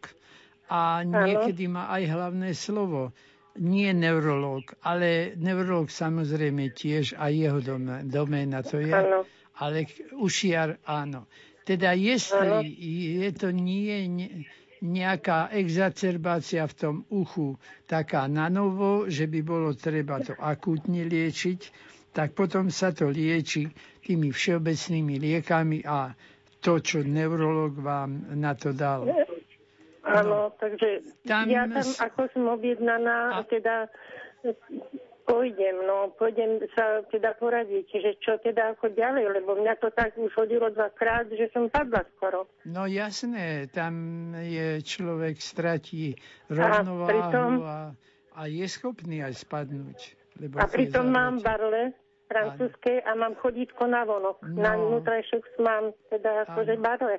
a 0.70 1.02
niekedy 1.02 1.66
má 1.66 1.90
aj 1.90 2.04
hlavné 2.14 2.54
slovo. 2.54 3.10
Nie 3.58 3.94
neurolog, 3.94 4.66
ale 4.82 5.38
neurolog 5.38 5.90
samozrejme 5.90 6.74
tiež 6.74 7.18
a 7.18 7.30
jeho 7.30 7.62
doména 8.06 8.66
to 8.66 8.82
je. 8.82 8.94
Ano. 8.94 9.26
Ale 9.62 9.86
ušiar 10.18 10.82
áno. 10.86 11.30
Teda 11.62 11.94
jestli 11.94 12.50
ano. 12.50 12.60
je 12.66 13.30
to 13.38 13.50
nie 13.54 13.94
nejaká 14.84 15.48
exacerbácia 15.56 16.68
v 16.68 16.76
tom 16.76 16.96
uchu 17.08 17.56
taká 17.88 18.28
na 18.28 18.52
novo, 18.52 19.08
že 19.08 19.32
by 19.32 19.40
bolo 19.46 19.72
treba 19.78 20.20
to 20.20 20.36
akútne 20.36 21.08
liečiť, 21.08 21.62
tak 22.14 22.38
potom 22.38 22.70
sa 22.70 22.94
to 22.94 23.10
lieči 23.10 23.68
tými 24.06 24.30
všeobecnými 24.30 25.18
liekami 25.18 25.82
a 25.84 26.14
to, 26.64 26.80
čo 26.80 27.04
neurolog 27.04 27.76
vám 27.76 28.38
na 28.38 28.56
to 28.56 28.72
dal. 28.72 29.04
Áno, 30.04 30.28
no, 30.28 30.42
takže 30.60 31.04
tam... 31.28 31.48
ja 31.50 31.68
tam, 31.68 31.88
ako 32.00 32.22
som 32.32 32.44
objednaná, 32.54 33.40
a... 33.40 33.48
teda 33.48 33.88
pôjdem, 35.24 35.88
no, 35.88 36.12
pôjdem 36.20 36.60
sa 36.76 37.02
teda 37.08 37.36
poradiť, 37.40 37.88
že 37.88 38.12
čo 38.20 38.36
teda 38.44 38.76
ako 38.76 38.92
ďalej, 38.92 39.40
lebo 39.40 39.56
mňa 39.56 39.80
to 39.80 39.88
tak 39.96 40.16
už 40.20 40.32
hodilo 40.36 40.68
dvakrát, 40.76 41.32
že 41.32 41.48
som 41.56 41.72
padla 41.72 42.04
skoro. 42.16 42.52
No 42.68 42.84
jasné, 42.84 43.72
tam 43.72 43.96
je 44.36 44.84
človek 44.84 45.40
stratí 45.40 46.20
rovnováhu 46.52 47.08
a, 47.08 47.08
pritom... 47.08 47.50
a, 47.64 47.78
a 48.36 48.42
je 48.52 48.66
schopný 48.68 49.24
aj 49.24 49.40
spadnúť. 49.48 50.00
Lebo 50.44 50.60
a 50.60 50.66
pritom 50.68 51.08
mám 51.14 51.40
barle, 51.40 51.96
francúzske 52.28 53.04
a 53.04 53.12
mám 53.14 53.36
chodítko 53.38 53.88
na 53.88 54.04
vonok. 54.08 54.42
No. 54.44 54.62
Na 54.64 54.74
vnútrajšok 54.78 55.44
mám 55.62 55.94
teda 56.10 56.48
akože 56.50 56.74
barle. 56.80 57.18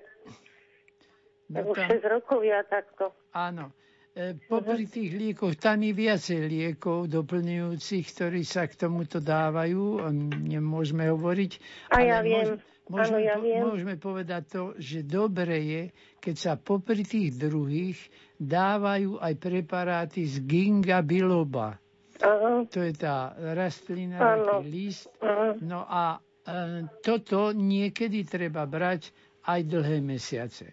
No 1.53 1.71
Už 1.71 1.77
tam... 1.77 1.88
6 2.01 2.14
rokov 2.14 2.40
ja 2.43 2.64
takto. 2.64 3.12
Áno. 3.37 3.71
E, 4.14 4.38
popri 4.47 4.87
tých 4.87 5.11
liekoch, 5.11 5.59
tam 5.59 5.83
je 5.83 5.90
viacej 5.90 6.47
liekov 6.47 7.11
doplňujúcich, 7.11 8.05
ktorí 8.14 8.47
sa 8.47 8.71
k 8.71 8.79
tomuto 8.79 9.19
dávajú, 9.19 10.07
nemôžeme 10.38 11.11
hovoriť. 11.11 11.53
A 11.90 11.99
ja 11.99 12.19
viem. 12.23 12.62
Môžeme, 12.85 13.17
Áno, 13.17 13.19
ja 13.19 13.37
viem. 13.40 13.64
môžeme 13.64 13.97
povedať 13.97 14.43
to, 14.45 14.62
že 14.77 15.09
dobre 15.09 15.57
je, 15.57 15.83
keď 16.21 16.35
sa 16.37 16.53
popri 16.61 17.01
tých 17.01 17.33
druhých 17.40 17.97
dávajú 18.37 19.17
aj 19.25 19.35
preparáty 19.40 20.29
z 20.29 20.45
ginga 20.45 21.01
biloba. 21.01 21.81
Aha. 22.25 22.65
To 22.65 22.79
je 22.81 22.93
tá 22.97 23.17
rastlina, 23.53 24.17
taký 24.17 24.65
list. 24.65 25.13
Aha. 25.21 25.53
No 25.61 25.85
a 25.85 26.17
e, 26.17 26.19
toto 27.05 27.53
niekedy 27.53 28.25
treba 28.25 28.65
brať 28.65 29.13
aj 29.45 29.61
dlhé 29.63 30.01
mesiace. 30.01 30.73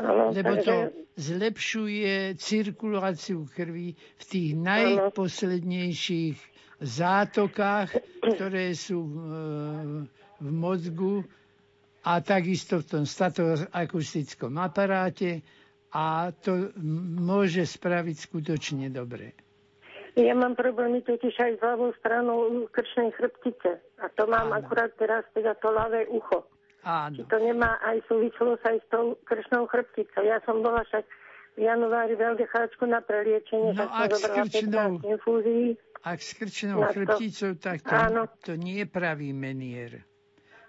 Ano, 0.00 0.32
lebo 0.32 0.56
takže... 0.56 0.64
to 0.64 0.74
zlepšuje 1.14 2.14
cirkuláciu 2.34 3.46
krvi 3.46 3.92
v 3.94 4.22
tých 4.24 4.50
najposlednejších 4.56 6.36
zátokách, 6.80 7.94
ktoré 8.24 8.72
sú 8.72 9.04
v, 9.04 9.14
e, 9.14 9.42
v 10.40 10.48
mozgu 10.50 11.22
a 12.04 12.18
takisto 12.20 12.80
v 12.80 12.88
tom 12.88 13.04
statoakustickom 13.04 14.56
aparáte 14.58 15.44
a 15.94 16.34
to 16.34 16.74
môže 17.22 17.62
spraviť 17.70 18.16
skutočne 18.18 18.90
dobre. 18.90 19.43
Ja 20.14 20.34
mám 20.38 20.54
problémy 20.54 21.02
totiž 21.02 21.34
aj 21.34 21.52
s 21.58 21.60
ľavou 21.60 21.90
stranou 21.98 22.70
krčnej 22.70 23.10
chrbtice. 23.18 23.82
A 23.98 24.06
to 24.14 24.30
mám 24.30 24.54
Áno. 24.54 24.62
akurát 24.62 24.94
teraz 24.94 25.26
teda 25.34 25.58
to 25.58 25.74
ľavé 25.74 26.06
ucho. 26.06 26.46
Áno. 26.86 27.18
Či 27.18 27.22
to 27.26 27.38
nemá 27.42 27.82
aj 27.82 27.98
súvislosť 28.06 28.62
aj 28.62 28.76
s 28.78 28.86
tou 28.94 29.18
krčnou 29.26 29.66
chrbticou. 29.66 30.22
Ja 30.22 30.38
som 30.46 30.62
bola 30.62 30.86
však 30.86 31.02
v 31.58 31.66
januári 31.66 32.14
v 32.14 32.22
LDH 32.34 32.54
na 32.86 33.02
preliečenie, 33.02 33.74
no, 33.74 33.78
tak 33.78 33.90
som 33.90 34.22
zobrala 34.22 34.46
krčnou, 34.46 34.88
15 35.02 35.14
infúzií. 35.18 35.66
Ak 36.04 36.18
s 36.20 36.30
krčnou 36.36 36.78
chrbticou, 36.94 37.50
tak 37.58 37.82
to, 37.82 37.94
Áno. 37.96 38.22
to 38.44 38.54
nie 38.54 38.84
je 38.84 38.86
pravý 38.86 39.32
menier. 39.34 40.04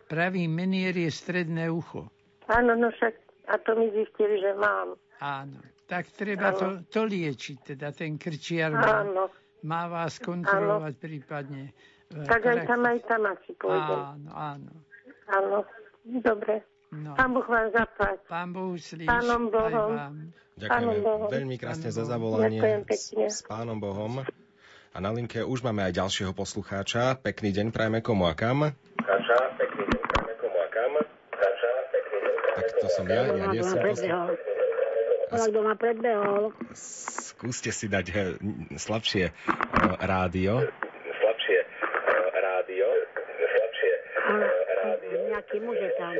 Pravý 0.10 0.49
menier 0.49 0.95
je 0.95 1.12
stredné 1.12 1.69
ucho. 1.69 2.10
Áno, 2.49 2.73
no 2.73 2.89
však 2.89 3.13
a 3.51 3.62
to 3.62 3.77
mi 3.77 3.93
zistili, 3.93 4.41
že 4.41 4.58
mám. 4.58 4.97
Áno. 5.21 5.62
Tak 5.85 6.09
treba 6.13 6.53
to, 6.57 6.81
to 6.89 7.05
liečiť, 7.05 7.57
teda 7.75 7.93
ten 7.93 8.17
krčiar 8.17 8.73
má, 8.73 9.05
má 9.61 9.83
vás 9.85 10.17
kontrolovať 10.17 10.93
áno. 10.97 11.01
prípadne. 11.01 11.63
E, 12.09 12.25
tak 12.25 12.41
aj 12.45 12.57
tam, 12.65 12.81
aj 12.85 12.99
tam 13.05 13.21
asi 13.29 13.51
pôjde. 13.57 13.93
Áno, 13.93 14.29
áno. 14.33 14.71
Áno, 15.25 15.57
dobre. 16.21 16.65
No. 16.93 17.17
Pán 17.17 17.33
Boh 17.33 17.45
vám 17.45 17.69
zaplať. 17.73 18.17
Pán 18.29 18.49
Boh 18.53 18.77
slíš. 18.77 19.09
Pánom 19.09 19.49
Bohom. 19.49 19.91
Ďakujeme 20.55 20.95
Bohom. 21.03 21.29
veľmi 21.29 21.55
krásne 21.59 21.89
za 21.91 22.05
zavolanie. 22.07 22.61
S, 22.87 23.11
s 23.11 23.39
Pánom 23.43 23.81
Bohom. 23.81 24.21
A 24.95 24.97
na 25.03 25.11
linke 25.11 25.43
už 25.43 25.59
máme 25.65 25.83
aj 25.83 25.99
ďalšieho 25.99 26.31
poslucháča. 26.31 27.19
Pekný 27.19 27.51
deň 27.51 27.75
prajme 27.75 27.99
komu 27.99 28.31
a 28.31 28.33
kam. 28.37 28.71
Pekný 28.95 29.83
deň 29.91 30.01
prajme 30.07 30.33
komu 30.39 30.57
a 30.61 30.67
kam. 30.71 30.91
Tak 32.55 32.65
to 32.79 32.87
som 32.87 33.05
ja, 33.11 33.27
ja 33.27 33.45
nie 33.51 33.59
som 33.59 33.77
poslucháč. 33.83 34.54
Kto 35.31 35.59
ma 35.65 35.73
predbehol. 35.73 36.53
Skúste 36.75 37.73
si 37.73 37.89
dať 37.89 38.05
eh, 38.13 38.17
slabšie 38.77 39.31
uh, 39.31 39.97
rádio. 39.97 40.61
Slabšie 41.19 41.59
uh, 41.61 42.29
rádio. 42.35 42.88
Slabšie 43.25 43.93
uh, 43.95 44.49
rádio. 44.85 45.17
Nejaký 45.33 45.57
muž 45.65 45.77
je 45.81 45.91
tam. 45.97 46.13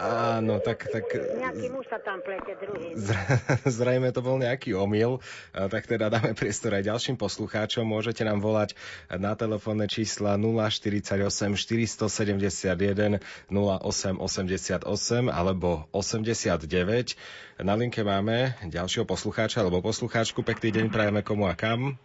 Áno, 0.00 0.60
tak... 0.60 0.88
tak 0.92 1.08
nejaký 1.14 1.72
muž 1.72 1.88
sa 1.88 1.96
tam 2.00 2.20
plete, 2.20 2.52
druhý. 2.60 2.92
Zrejme 3.78 4.12
to 4.12 4.20
bol 4.20 4.36
nejaký 4.36 4.76
omyl, 4.76 5.24
tak 5.52 5.88
teda 5.88 6.12
dáme 6.12 6.36
priestor 6.36 6.76
aj 6.76 6.84
ďalším 6.84 7.16
poslucháčom. 7.16 7.88
Môžete 7.88 8.24
nám 8.24 8.44
volať 8.44 8.76
na 9.08 9.32
telefónne 9.32 9.88
čísla 9.88 10.36
048 10.36 11.16
471 11.56 13.20
0888 13.48 15.32
alebo 15.32 15.88
89. 15.92 17.16
Na 17.64 17.72
linke 17.72 18.04
máme 18.04 18.52
ďalšieho 18.68 19.08
poslucháča 19.08 19.64
alebo 19.64 19.80
poslucháčku. 19.80 20.44
Pekný 20.44 20.76
deň 20.76 20.86
prajeme 20.92 21.24
komu 21.24 21.48
a 21.48 21.56
kam. 21.56 21.96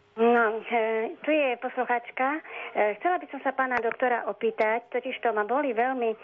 Posluchačka. 1.61 2.41
E, 2.73 2.97
chcela 2.97 3.21
by 3.21 3.25
som 3.29 3.39
sa 3.45 3.53
pána 3.53 3.77
doktora 3.77 4.25
opýtať, 4.25 4.89
totiž 4.89 5.21
to 5.21 5.29
ma 5.29 5.45
boli 5.45 5.77
veľmi 5.77 6.09
e, 6.09 6.17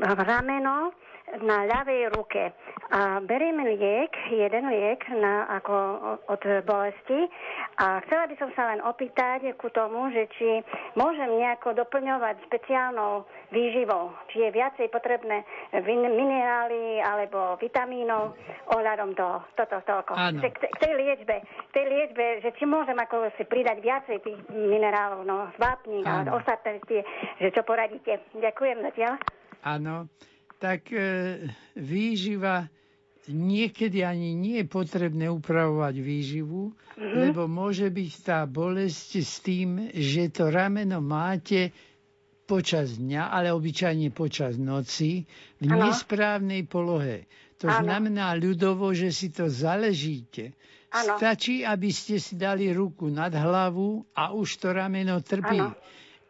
rameno 0.00 0.96
na 1.40 1.64
ľavej 1.64 2.12
ruke. 2.12 2.52
A 2.92 3.24
beriem 3.24 3.56
liek, 3.64 4.12
jeden 4.28 4.68
liek 4.68 5.00
na, 5.16 5.48
ako 5.48 5.74
od 6.28 6.42
bolesti 6.68 7.24
a 7.80 8.04
chcela 8.04 8.28
by 8.28 8.36
som 8.36 8.52
sa 8.52 8.68
len 8.68 8.84
opýtať 8.84 9.56
ku 9.56 9.72
tomu, 9.72 10.12
že 10.12 10.28
či 10.36 10.60
môžem 10.92 11.40
nejako 11.40 11.72
doplňovať 11.72 12.36
špeciálnou 12.52 13.24
výživou, 13.48 14.12
či 14.28 14.44
je 14.44 14.50
viacej 14.52 14.92
potrebné 14.92 15.40
minerály 15.88 17.00
alebo 17.00 17.56
vitamínov 17.56 18.36
ohľadom 18.76 19.16
toho, 19.16 19.40
toto 19.56 19.80
toľko. 19.88 20.12
K, 20.44 20.52
k 20.52 20.76
tej 20.76 20.92
liečbe, 20.92 21.36
k 21.40 21.70
tej 21.72 21.86
liečbe, 21.88 22.24
že 22.44 22.52
či 22.60 22.68
môžem 22.68 22.98
ako 23.00 23.32
si 23.40 23.48
pridať 23.48 23.80
viacej 23.80 24.16
tých 24.20 24.38
minerálov, 24.52 25.24
no, 25.24 25.48
vápnik 25.56 26.04
a 26.04 26.28
ostatné 26.28 26.76
tie, 26.84 27.00
že 27.40 27.48
čo 27.56 27.64
poradíte. 27.64 28.20
Ďakujem 28.36 28.84
zatiaľ. 28.84 29.16
Áno 29.64 30.12
tak 30.62 30.94
e, 30.94 31.42
výživa 31.74 32.70
niekedy 33.26 34.06
ani 34.06 34.38
nie 34.38 34.62
je 34.62 34.66
potrebné 34.70 35.26
upravovať 35.26 35.94
výživu, 35.98 36.70
mm-hmm. 36.70 37.18
lebo 37.18 37.50
môže 37.50 37.90
byť 37.90 38.12
tá 38.22 38.46
bolesť 38.46 39.10
s 39.18 39.42
tým, 39.42 39.90
že 39.90 40.30
to 40.30 40.54
rameno 40.54 41.02
máte 41.02 41.74
počas 42.46 42.98
dňa, 42.98 43.30
ale 43.30 43.50
obyčajne 43.50 44.14
počas 44.14 44.54
noci 44.58 45.26
v 45.58 45.66
ano. 45.66 45.90
nesprávnej 45.90 46.66
polohe. 46.66 47.26
To 47.62 47.70
ano. 47.70 47.82
znamená 47.82 48.34
ľudovo, 48.38 48.90
že 48.94 49.10
si 49.14 49.34
to 49.34 49.50
zaležíte. 49.50 50.54
Ano. 50.90 51.18
Stačí, 51.18 51.62
aby 51.62 51.90
ste 51.94 52.18
si 52.18 52.38
dali 52.38 52.70
ruku 52.74 53.06
nad 53.10 53.32
hlavu 53.34 54.02
a 54.14 54.34
už 54.34 54.62
to 54.62 54.74
rameno 54.74 55.18
trpí. 55.22 55.58
Ano 55.58 55.74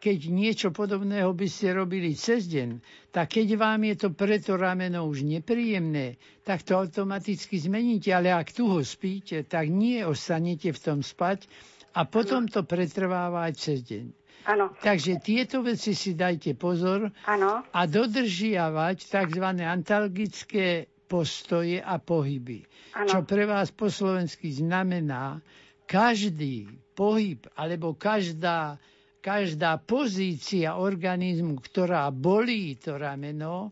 keď 0.03 0.19
niečo 0.27 0.75
podobného 0.75 1.31
by 1.31 1.47
ste 1.47 1.79
robili 1.79 2.11
cez 2.11 2.51
deň, 2.51 2.83
tak 3.15 3.39
keď 3.39 3.55
vám 3.55 3.87
je 3.87 3.95
to 3.95 4.09
preto 4.11 4.59
rameno 4.59 5.07
už 5.07 5.23
nepríjemné, 5.23 6.19
tak 6.43 6.67
to 6.67 6.75
automaticky 6.75 7.55
zmeníte. 7.55 8.11
Ale 8.11 8.35
ak 8.35 8.51
tu 8.51 8.67
ho 8.67 8.83
spíte, 8.83 9.47
tak 9.47 9.71
nie 9.71 10.03
ostanete 10.03 10.75
v 10.75 10.79
tom 10.83 10.99
spať 10.99 11.47
a 11.95 12.03
potom 12.03 12.51
to 12.51 12.67
pretrváva 12.67 13.47
aj 13.47 13.53
cez 13.55 13.79
deň. 13.87 14.05
Ano. 14.43 14.75
Takže 14.75 15.23
tieto 15.23 15.63
veci 15.63 15.95
si 15.95 16.19
dajte 16.19 16.59
pozor 16.59 17.07
ano. 17.23 17.63
a 17.63 17.81
dodržiavať 17.87 19.07
tzv. 19.07 19.45
antalgické 19.63 20.91
postoje 21.07 21.79
a 21.79 21.95
pohyby. 21.95 22.59
Ano. 22.91 23.07
Čo 23.07 23.19
pre 23.23 23.47
vás 23.47 23.71
po 23.71 23.87
slovensky 23.87 24.51
znamená, 24.51 25.39
každý 25.87 26.67
pohyb 26.91 27.39
alebo 27.55 27.95
každá 27.95 28.83
každá 29.23 29.79
pozícia 29.79 30.75
organizmu, 30.75 31.55
ktorá 31.63 32.11
bolí 32.11 32.75
to 32.75 32.99
rameno, 32.99 33.71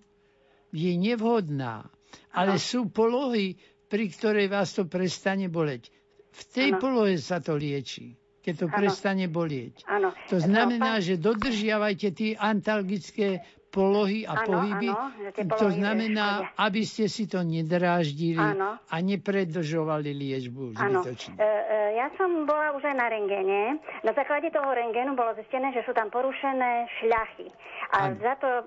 je 0.71 0.95
nevhodná. 0.95 1.91
Ale 2.31 2.55
ano. 2.55 2.63
sú 2.63 2.87
polohy, 2.87 3.59
pri 3.91 4.07
ktorej 4.07 4.47
vás 4.47 4.71
to 4.71 4.87
prestane 4.87 5.51
boleť. 5.51 5.91
V 6.31 6.41
tej 6.47 6.69
ano. 6.71 6.79
polohe 6.79 7.19
sa 7.19 7.43
to 7.43 7.59
lieči, 7.59 8.15
keď 8.39 8.53
to 8.63 8.67
ano. 8.71 8.75
prestane 8.79 9.27
bolieť. 9.27 9.83
Ano. 9.91 10.15
To 10.31 10.39
znamená, 10.39 10.97
no, 10.97 11.03
že 11.03 11.19
dodržiavajte 11.19 12.07
tie 12.15 12.31
antalgické 12.39 13.43
polohy 13.71 14.27
a 14.27 14.43
ano, 14.43 14.47
pohyby. 14.51 14.89
Ano, 14.91 15.55
to 15.55 15.67
znamená, 15.71 16.51
aby 16.59 16.83
ste 16.83 17.07
si 17.07 17.25
to 17.25 17.39
nedráždili 17.39 18.37
ano. 18.37 18.75
a 18.77 18.95
nepredržovali 18.99 20.11
liečbu 20.11 20.75
zbytočne. 20.75 21.39
E, 21.39 21.41
e, 21.41 21.47
ja 21.95 22.11
som 22.19 22.43
bola 22.43 22.75
už 22.75 22.83
aj 22.83 22.95
na 22.99 23.07
rengene. 23.07 23.79
Na 24.03 24.11
základe 24.11 24.51
toho 24.51 24.67
rengenu 24.75 25.15
bolo 25.15 25.31
zistené, 25.39 25.71
že 25.71 25.87
sú 25.87 25.95
tam 25.95 26.11
porušené 26.11 26.91
šľachy. 26.99 27.47
A 27.95 28.11
ano. 28.11 28.19
za 28.19 28.33
to 28.43 28.47
e, 28.47 28.63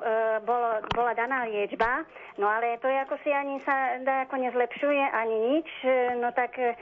bolo, 0.49 0.81
bola 0.97 1.13
daná 1.13 1.45
liečba. 1.45 2.09
No 2.41 2.51
ale 2.51 2.81
to 2.81 2.89
je 2.91 2.99
ako 2.99 3.15
si 3.23 3.31
ani 3.31 3.63
sa 3.63 4.01
ako 4.27 4.37
nezlepšuje, 4.41 5.05
ani 5.13 5.37
nič. 5.53 5.69
E, 5.85 6.17
no 6.17 6.33
tak 6.33 6.57
e, 6.57 6.73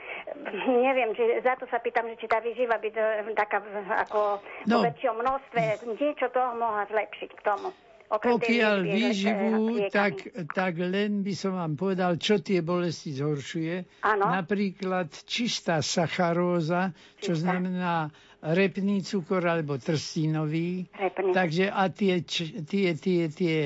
neviem, 0.87 1.11
či, 1.11 1.43
za 1.43 1.59
to 1.59 1.67
sa 1.67 1.83
pýtam, 1.83 2.07
že 2.07 2.23
či 2.23 2.27
tá 2.31 2.39
výživa 2.39 2.79
by 2.79 2.89
to, 2.89 3.03
taká 3.35 3.59
ako 4.07 4.39
no. 4.71 4.79
po 4.79 4.87
väčšom 4.87 5.15
množstve 5.19 5.61
niečo 5.99 6.31
toho 6.31 6.55
mohla 6.55 6.87
zlepšiť 6.87 7.29
k 7.35 7.41
tomu. 7.43 7.69
Pokiaľ 8.13 8.75
výživu, 8.85 9.53
tak, 9.89 10.21
tak 10.47 10.77
len 10.77 11.21
by 11.21 11.33
som 11.33 11.57
vám 11.57 11.73
povedal, 11.73 12.15
čo 12.15 12.37
tie 12.37 12.61
bolesti 12.61 13.09
zhoršuje. 13.11 14.05
Ano. 14.05 14.29
Napríklad 14.29 15.09
čistá 15.25 15.81
sacharóza, 15.81 16.91
čo 17.17 17.33
znamená 17.33 18.13
repný 18.43 18.99
cukor 18.99 19.47
alebo 19.47 19.79
trstínový. 19.79 20.91
Repný. 20.91 21.31
Takže 21.31 21.71
a 21.71 21.87
tie, 21.87 22.19
tie, 22.67 22.91
tie, 22.99 23.21
tie 23.31 23.57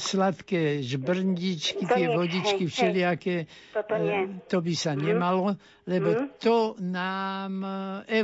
sladké 0.00 0.80
žbrndičky, 0.80 1.84
to 1.84 1.92
tie 1.92 2.08
nie, 2.08 2.16
vodičky 2.16 2.64
hej, 2.64 2.72
všelijaké, 2.72 3.36
hej. 3.44 4.24
to 4.48 4.58
by 4.64 4.72
sa 4.72 4.96
mm. 4.96 5.00
nemalo, 5.04 5.60
lebo 5.84 6.08
mm. 6.16 6.40
to 6.40 6.80
nám 6.80 7.52
e, 7.60 7.70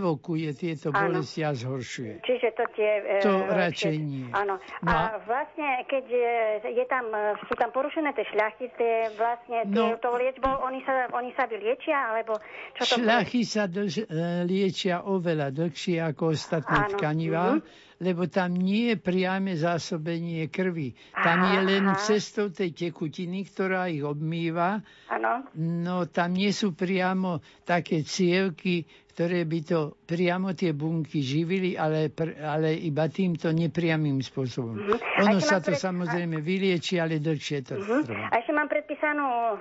evokuje 0.00 0.56
tieto 0.56 0.88
bolesti 0.88 1.44
a 1.44 1.52
zhoršuje. 1.52 2.24
Čiže 2.24 2.48
to 2.56 2.64
tie... 2.72 2.90
E, 3.04 3.20
to 3.20 3.44
radšej 3.44 3.96
nie. 4.00 4.32
Áno. 4.32 4.56
No. 4.80 4.88
A 4.88 5.20
vlastne, 5.28 5.84
keď 5.84 6.06
e, 6.08 6.24
je 6.72 6.84
tam, 6.88 7.12
sú 7.44 7.54
tam 7.60 7.68
porušené 7.76 8.16
tie 8.16 8.24
šľachy, 8.32 8.66
tie 8.80 8.94
vlastne 9.20 9.68
no, 9.68 10.00
to 10.00 10.08
liečbou, 10.16 10.64
oni 10.64 10.80
sa, 10.88 11.12
oni 11.12 11.30
sa 11.36 11.44
vyliečia, 11.44 12.16
alebo 12.16 12.40
čo 12.80 12.88
to 12.88 13.04
Šľachy 13.04 13.42
sa 13.44 13.68
dlž, 13.68 14.08
liečia 14.48 15.04
oveľa 15.04 15.52
dlhšie 15.52 15.73
dlhšie 15.74 15.98
ako 16.06 16.38
ostatné 16.38 16.78
Áno. 16.86 16.90
tkanivá, 16.94 17.46
mm-hmm. 17.58 17.98
lebo 17.98 18.30
tam 18.30 18.54
nie 18.54 18.94
je 18.94 18.96
priame 19.02 19.58
zásobenie 19.58 20.46
krvi. 20.46 20.94
Tam 21.10 21.50
je 21.50 21.58
len 21.66 21.90
aha. 21.90 21.98
cestou 21.98 22.54
tej 22.54 22.70
tekutiny, 22.70 23.42
ktorá 23.50 23.90
ich 23.90 24.06
obmýva. 24.06 24.78
Áno. 25.10 25.50
No 25.58 26.06
tam 26.06 26.38
nie 26.38 26.54
sú 26.54 26.78
priamo 26.78 27.42
také 27.66 28.06
cievky, 28.06 28.86
ktoré 29.14 29.46
by 29.46 29.60
to 29.62 29.94
priamo 30.10 30.58
tie 30.58 30.74
bunky 30.74 31.22
živili, 31.22 31.78
ale, 31.78 32.10
ale 32.42 32.74
iba 32.74 33.06
týmto 33.06 33.54
nepriamým 33.54 34.18
spôsobom. 34.18 34.74
Mm-hmm. 34.74 35.22
Ono 35.30 35.38
sa 35.38 35.62
to 35.62 35.70
pred... 35.70 35.78
samozrejme 35.78 36.42
vylieči, 36.42 36.98
ale 36.98 37.22
dlhšie 37.22 37.62
to 37.62 37.78
mm-hmm. 37.78 38.02
trvá. 38.10 38.26
A 38.34 38.42
ešte 38.42 38.50
mám 38.50 38.66
predpísanú 38.66 39.22
uh, 39.22 39.58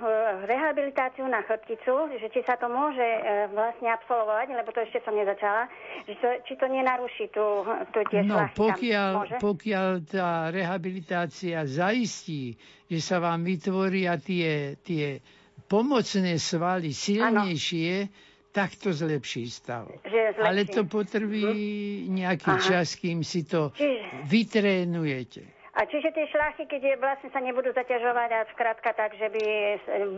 rehabilitáciu 0.50 1.30
na 1.30 1.46
chrbticu, 1.46 2.18
že 2.18 2.34
či 2.34 2.42
sa 2.50 2.58
to 2.58 2.66
môže 2.66 3.06
uh, 3.06 3.46
vlastne 3.54 3.94
absolvovať, 3.94 4.58
lebo 4.58 4.74
to 4.74 4.90
ešte 4.90 5.06
som 5.06 5.14
nezačala, 5.14 5.70
že 6.10 6.18
to, 6.18 6.28
či 6.50 6.54
to 6.58 6.66
nenaruší 6.66 7.30
tú, 7.30 7.62
tú 7.94 8.02
tie 8.10 8.26
No, 8.26 8.50
pokiaľ, 8.58 9.38
pokiaľ 9.38 9.88
tá 10.10 10.50
rehabilitácia 10.50 11.62
zaistí, 11.70 12.58
že 12.90 13.00
sa 13.06 13.22
vám 13.22 13.46
vytvoria 13.46 14.18
tie, 14.18 14.82
tie 14.82 15.22
pomocné 15.70 16.42
svaly 16.42 16.90
silnejšie, 16.90 18.10
ano 18.10 18.32
tak 18.54 18.78
to 18.78 18.94
zlepší 18.94 19.50
stav. 19.50 19.90
Zlepší. 20.06 20.46
Ale 20.46 20.66
to 20.70 20.86
potrví 20.86 21.44
uh-huh. 21.44 22.14
nejaký 22.14 22.54
Aha. 22.54 22.62
čas, 22.62 22.94
kým 22.96 23.26
si 23.26 23.44
to 23.50 23.74
Čiže... 23.74 24.30
vytrénujete. 24.30 25.42
A 25.74 25.90
čiže 25.90 26.14
tie 26.14 26.30
šlachy, 26.30 26.70
keď 26.70 27.02
vlastne 27.02 27.34
sa 27.34 27.42
nebudú 27.42 27.74
zaťažovať 27.74 28.30
a 28.30 28.40
skrátka 28.54 28.94
tak, 28.94 29.18
že 29.18 29.26
by 29.26 29.44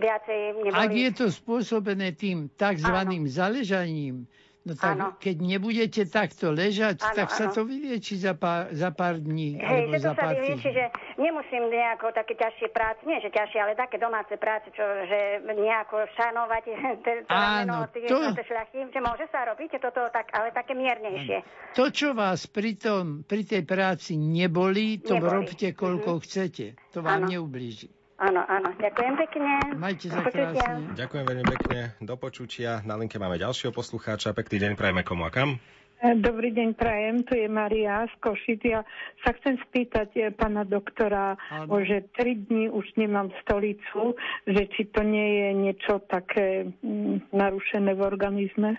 viacej 0.04 0.40
neboli... 0.60 0.76
Ak 0.76 0.92
je 0.92 1.10
to 1.16 1.26
spôsobené 1.32 2.12
tým 2.12 2.52
takzvaným 2.60 3.24
zaležaním, 3.32 4.28
No 4.66 4.74
tak 4.74 4.97
ano. 4.97 5.13
keď 5.22 5.36
nebudete 5.45 6.09
takto 6.09 6.49
ležať, 6.49 6.97
ano, 7.05 7.13
tak 7.13 7.30
sa 7.30 7.53
to 7.53 7.70
vylieči 7.70 8.18
za 8.18 8.34
pár, 8.34 8.74
za 8.74 8.89
pár 8.89 9.22
dní. 9.22 9.61
Hej, 9.61 9.93
že 9.93 9.97
to 10.01 10.11
sa 10.18 10.34
vylieči, 10.34 10.70
že 10.74 10.86
nemusím 11.22 11.70
nejako 11.70 12.09
také 12.09 12.34
ťažšie 12.34 12.74
práce, 12.74 13.05
nie 13.05 13.22
že 13.22 13.30
ťažšie, 13.30 13.61
ale 13.61 13.78
také 13.78 14.01
domáce 14.01 14.34
práce, 14.41 14.74
čo, 14.74 14.82
že 14.82 15.45
nejako 15.45 16.09
šanovať 16.18 16.63
to 17.05 17.09
rameno, 17.30 17.86
to... 17.93 18.41
šľachy, 18.41 18.89
že 18.89 18.99
môže 19.05 19.30
sa 19.30 19.45
robiť 19.53 19.78
toto, 19.78 20.09
tak, 20.09 20.34
ale 20.34 20.49
také 20.49 20.74
miernejšie. 20.74 21.45
To, 21.78 21.93
čo 21.93 22.18
vás 22.18 22.49
pri, 22.49 22.74
tom, 22.74 23.22
pri 23.22 23.45
tej 23.45 23.70
práci 23.70 24.18
nebolí, 24.18 24.97
to 25.05 25.22
nebolí. 25.22 25.30
robte 25.30 25.68
koľko 25.78 26.09
mm-hmm. 26.09 26.26
chcete. 26.26 26.66
To 26.89 27.05
vám 27.05 27.30
ano. 27.30 27.38
neublíži. 27.38 28.05
Áno, 28.16 28.39
áno, 28.47 28.72
ďakujem 28.80 29.13
pekne. 29.28 29.51
Majte 29.76 30.07
sa 30.07 30.24
krásne. 30.24 30.95
Ďakujem 30.95 31.26
veľmi 31.28 31.45
pekne. 31.51 31.80
Do 31.99 32.16
počutia. 32.16 32.80
Na 32.88 32.95
linke 32.95 33.20
máme 33.20 33.36
ďalšieho 33.36 33.76
poslucháča. 33.76 34.32
Pekný 34.32 34.63
deň 34.63 34.72
prajeme 34.80 35.03
komu 35.03 35.28
a 35.28 35.32
kam. 35.36 35.59
Dobrý 35.99 36.55
deň, 36.55 36.80
prajem. 36.80 37.28
Tu 37.28 37.43
je 37.43 37.47
Maria 37.51 38.07
z 38.07 38.16
Košic. 38.20 38.61
Ja 38.63 38.88
sa 39.20 39.36
chcem 39.36 39.59
spýtať 39.68 40.09
e, 40.16 40.22
pána 40.32 40.63
doktora, 40.63 41.36
o, 41.68 41.76
že 41.84 42.07
tri 42.16 42.36
dní 42.36 42.68
už 42.68 42.95
nemám 42.95 43.36
stolicu, 43.43 44.16
že 44.43 44.63
či 44.76 44.91
to 44.91 45.03
nie 45.03 45.43
je 45.43 45.49
niečo 45.55 46.03
také 46.03 46.72
mm, 46.84 47.32
narušené 47.32 47.95
v 47.95 48.01
organizme? 48.03 48.70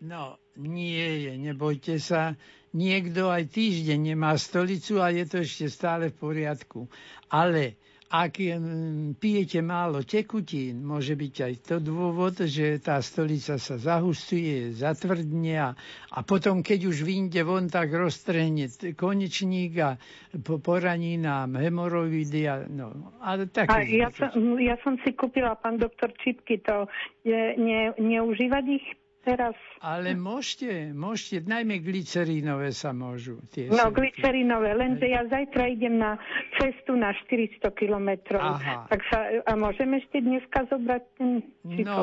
No, 0.00 0.40
nie 0.56 1.28
je, 1.28 1.32
nebojte 1.36 1.96
sa. 1.96 2.36
Niekto 2.72 3.28
aj 3.28 3.52
týždeň 3.52 4.16
nemá 4.16 4.36
stolicu 4.36 5.00
a 5.00 5.12
je 5.12 5.24
to 5.24 5.36
ešte 5.40 5.68
stále 5.68 6.08
v 6.08 6.16
poriadku. 6.18 6.88
Ale 7.28 7.76
ak 8.10 8.42
pijete 9.22 9.62
málo 9.62 10.02
tekutín, 10.02 10.82
môže 10.82 11.14
byť 11.14 11.34
aj 11.46 11.54
to 11.62 11.76
dôvod, 11.78 12.42
že 12.42 12.82
tá 12.82 12.98
stolica 12.98 13.54
sa 13.54 13.78
zahustuje, 13.78 14.74
zatvrdne 14.74 15.78
a, 16.10 16.18
potom, 16.26 16.58
keď 16.58 16.90
už 16.90 17.06
vyjde 17.06 17.46
von, 17.46 17.70
tak 17.70 17.94
roztrhne 17.94 18.66
konečník 18.98 19.72
a 19.78 19.94
po, 20.42 20.58
poraní 20.58 21.22
nám 21.22 21.54
hemoroidy. 21.54 22.50
A, 22.50 22.66
no, 22.66 23.14
a, 23.22 23.38
a 23.46 23.76
ja, 23.86 24.10
som, 24.10 24.58
ja 24.58 24.74
som 24.82 24.98
si 25.06 25.14
kúpila, 25.14 25.54
pán 25.54 25.78
doktor, 25.78 26.10
čipky, 26.18 26.58
to 26.58 26.90
ne, 27.22 27.94
neužívať 27.94 28.64
ich 28.74 28.86
teraz... 29.24 29.56
Ale 29.80 30.16
môžete, 30.16 30.92
môžete, 30.92 31.44
najmä 31.44 31.80
glycerínové 31.80 32.72
sa 32.72 32.92
môžu. 32.92 33.40
Tie 33.52 33.68
no, 33.68 33.88
glycerínové, 33.92 34.72
lenže 34.76 35.06
ja 35.08 35.24
zajtra 35.28 35.68
idem 35.68 36.00
na 36.00 36.16
cestu 36.56 36.96
na 36.96 37.12
400 37.28 37.64
kilometrov. 37.72 38.60
Tak 38.88 39.00
sa, 39.08 39.18
a 39.44 39.52
môžem 39.56 39.96
ešte 39.96 40.20
dneska 40.20 40.68
zobrať 40.68 41.02
ten 41.16 41.30
čipok? 41.64 41.86
No, 41.86 41.96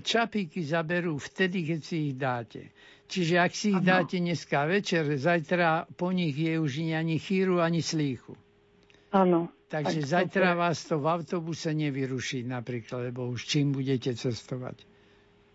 čapíky 0.00 0.60
zaberú 0.64 1.16
vtedy, 1.16 1.64
keď 1.64 1.80
si 1.80 1.96
ich 2.10 2.14
dáte. 2.16 2.72
Čiže 3.08 3.34
ak 3.36 3.52
si 3.52 3.76
ich 3.76 3.82
Aha. 3.84 3.88
dáte 4.00 4.16
dneska 4.16 4.64
večer, 4.64 5.04
zajtra 5.04 5.84
po 6.00 6.08
nich 6.12 6.32
je 6.32 6.56
už 6.56 6.80
ani 6.96 7.20
chýru, 7.20 7.60
ani 7.60 7.84
slíchu. 7.84 8.32
Áno. 9.12 9.52
Takže 9.68 10.00
tak 10.04 10.08
zajtra 10.08 10.48
to... 10.52 10.58
vás 10.58 10.78
to 10.84 10.96
v 11.00 11.06
autobuse 11.08 11.72
nevyruší 11.72 12.44
napríklad, 12.44 13.12
lebo 13.12 13.28
už 13.28 13.44
čím 13.44 13.72
budete 13.72 14.12
cestovať. 14.12 14.84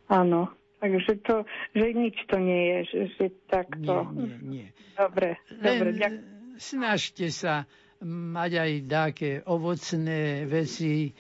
Áno. 0.10 0.57
Takže 0.78 1.14
to, 1.26 1.36
že 1.74 1.88
nič 1.90 2.18
to 2.30 2.38
nie 2.38 2.62
je, 2.70 2.78
že, 2.86 3.00
že 3.18 3.26
takto. 3.50 4.06
Nie, 4.14 4.22
nie, 4.22 4.38
nie. 4.46 4.68
Dobre, 4.94 5.42
Len 5.50 5.62
dobre. 5.62 5.90
Ďak... 5.98 6.14
Snažte 6.58 7.30
sa 7.30 7.66
mať 8.06 8.52
aj 8.58 8.72
také 8.86 9.32
ovocné 9.46 10.46
veci, 10.46 11.10
e, 11.10 11.12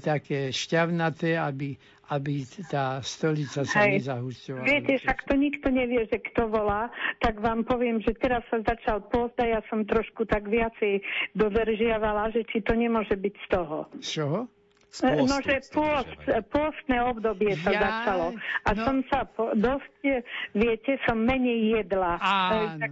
také 0.00 0.48
šťavnaté, 0.48 1.36
aby, 1.36 1.76
aby 2.08 2.40
tá 2.68 3.00
stolica 3.00 3.64
sa 3.64 3.84
Hej. 3.84 4.00
nezahusťovala. 4.00 4.64
Viete, 4.64 4.92
však 4.96 5.18
to 5.28 5.34
nikto 5.36 5.68
nevie, 5.68 6.08
že 6.08 6.20
kto 6.32 6.48
volá, 6.48 6.88
tak 7.20 7.40
vám 7.40 7.64
poviem, 7.64 8.00
že 8.00 8.16
teraz 8.16 8.44
sa 8.48 8.64
začal 8.64 9.04
post 9.08 9.36
a 9.40 9.48
ja 9.48 9.60
som 9.68 9.84
trošku 9.84 10.24
tak 10.24 10.48
viacej 10.48 11.04
dodržiavala, 11.32 12.32
že 12.32 12.48
či 12.48 12.64
to 12.64 12.72
nemôže 12.72 13.12
byť 13.12 13.34
z 13.36 13.46
toho. 13.48 13.76
Z 14.00 14.08
čoho? 14.20 14.38
Postu, 14.92 15.24
no, 15.24 15.36
že 15.40 15.56
post, 15.72 16.20
postné 16.52 17.00
obdobie 17.00 17.56
sa 17.64 17.72
ja, 17.72 17.80
začalo. 17.80 18.36
A 18.68 18.70
no, 18.76 18.82
som 18.84 18.96
sa 19.08 19.24
po, 19.24 19.56
dosť, 19.56 20.20
viete, 20.52 21.00
som 21.08 21.16
menej 21.16 21.80
jedla. 21.80 22.20
Áno. 22.20 22.76
Tak, 22.76 22.90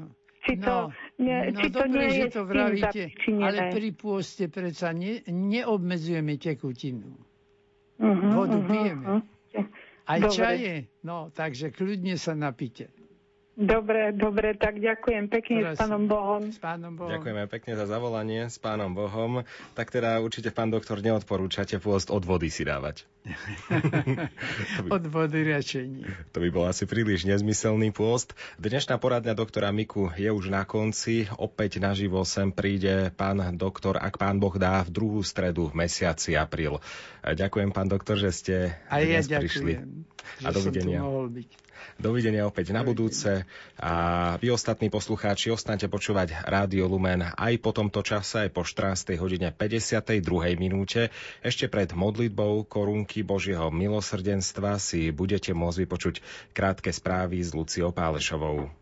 či 0.48 0.52
to, 0.56 0.88
no, 0.88 1.20
ne, 1.20 1.52
no 1.52 1.60
či 1.60 1.68
to 1.68 1.76
dobre, 1.84 2.00
nie 2.00 2.08
že 2.08 2.20
je 2.24 2.30
to 2.32 2.42
vravíte, 2.48 3.02
ale 3.28 3.58
pri 3.68 3.88
pôste 3.92 4.48
predsa 4.48 4.96
ne, 4.96 5.20
neobmedzujeme 5.28 6.40
tekutinu. 6.40 7.20
Uh-huh, 8.00 8.32
Vodu 8.32 8.56
uh-huh, 8.56 8.70
pijeme. 8.72 9.04
Uh-huh. 9.04 9.64
Aj 10.08 10.18
dobre. 10.24 10.36
čaje. 10.40 10.72
No, 11.04 11.28
takže 11.36 11.68
kľudne 11.68 12.16
sa 12.16 12.32
napite. 12.32 12.88
Dobre, 13.60 14.16
dobre, 14.16 14.56
tak 14.56 14.80
ďakujem 14.80 15.28
pekne 15.28 15.58
Prosím. 15.60 15.76
s 15.76 15.80
pánom 15.84 16.02
Bohom. 16.08 16.42
S 16.48 16.56
pánom 16.56 16.96
Bohom. 16.96 17.12
Ďakujeme 17.12 17.44
pekne 17.44 17.72
za 17.76 17.84
zavolanie 17.84 18.48
s 18.48 18.56
pánom 18.56 18.96
Bohom. 18.96 19.44
Tak 19.76 19.92
teda 19.92 20.16
určite, 20.24 20.48
pán 20.48 20.72
doktor, 20.72 21.04
neodporúčate 21.04 21.76
pôst 21.76 22.08
od 22.08 22.24
vody 22.24 22.48
si 22.48 22.64
dávať. 22.64 23.04
by, 24.80 24.88
od 24.96 25.04
vody 25.12 25.44
radšej 25.44 25.84
nie. 25.92 26.08
To 26.32 26.40
by 26.40 26.48
bol 26.48 26.72
asi 26.72 26.88
príliš 26.88 27.28
nezmyselný 27.28 27.92
pôst. 27.92 28.32
Dnešná 28.56 28.96
poradňa 28.96 29.36
doktora 29.36 29.68
Miku 29.76 30.08
je 30.16 30.32
už 30.32 30.48
na 30.48 30.64
konci. 30.64 31.28
Opäť 31.36 31.84
naživo 31.84 32.24
sem 32.24 32.56
príde 32.56 33.12
pán 33.12 33.44
doktor, 33.60 34.00
ak 34.00 34.16
pán 34.16 34.40
Boh 34.40 34.56
dá, 34.56 34.80
v 34.88 34.96
druhú 34.96 35.20
stredu 35.20 35.68
v 35.68 35.84
mesiaci 35.84 36.32
apríl. 36.32 36.80
Ďakujem, 37.20 37.76
pán 37.76 37.92
doktor, 37.92 38.16
že 38.16 38.32
ste 38.32 38.54
A 38.88 39.04
dnes 39.04 39.28
ja 39.28 39.36
prišli. 39.36 39.84
Že 40.40 40.48
a 40.48 40.48
dovidenia. 40.48 41.04
Som 41.04 41.04
tu 41.04 41.12
mohol 41.12 41.28
byť. 41.28 41.50
Dovidenia 42.00 42.48
opäť 42.48 42.72
na 42.72 42.80
budúce 42.80 43.44
a 43.76 43.92
vy 44.40 44.48
ostatní 44.56 44.88
poslucháči 44.88 45.52
ostaňte 45.52 45.84
počúvať 45.92 46.48
Rádio 46.48 46.88
Lumen 46.88 47.20
aj 47.20 47.60
po 47.60 47.76
tomto 47.76 48.00
čase, 48.00 48.48
aj 48.48 48.56
po 48.56 48.64
14. 48.64 49.20
hodine 49.20 49.52
52. 49.52 50.24
minúte. 50.56 51.12
Ešte 51.44 51.68
pred 51.68 51.92
modlitbou 51.92 52.64
korunky 52.64 53.20
Božieho 53.20 53.68
milosrdenstva 53.68 54.80
si 54.80 55.12
budete 55.12 55.52
môcť 55.52 55.78
vypočuť 55.84 56.14
krátke 56.56 56.88
správy 56.88 57.44
s 57.44 57.52
Luciou 57.52 57.92
Pálešovou. 57.92 58.79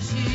she 0.00 0.29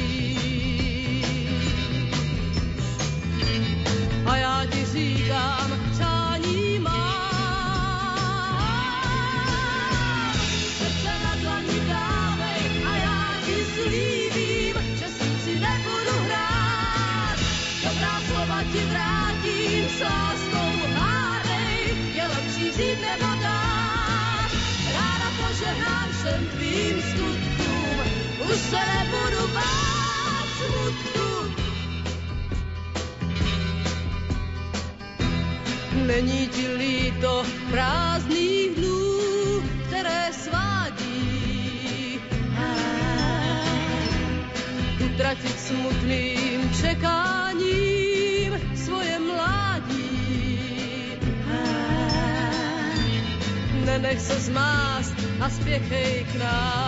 gerekli 55.79 56.39
now. 56.39 56.84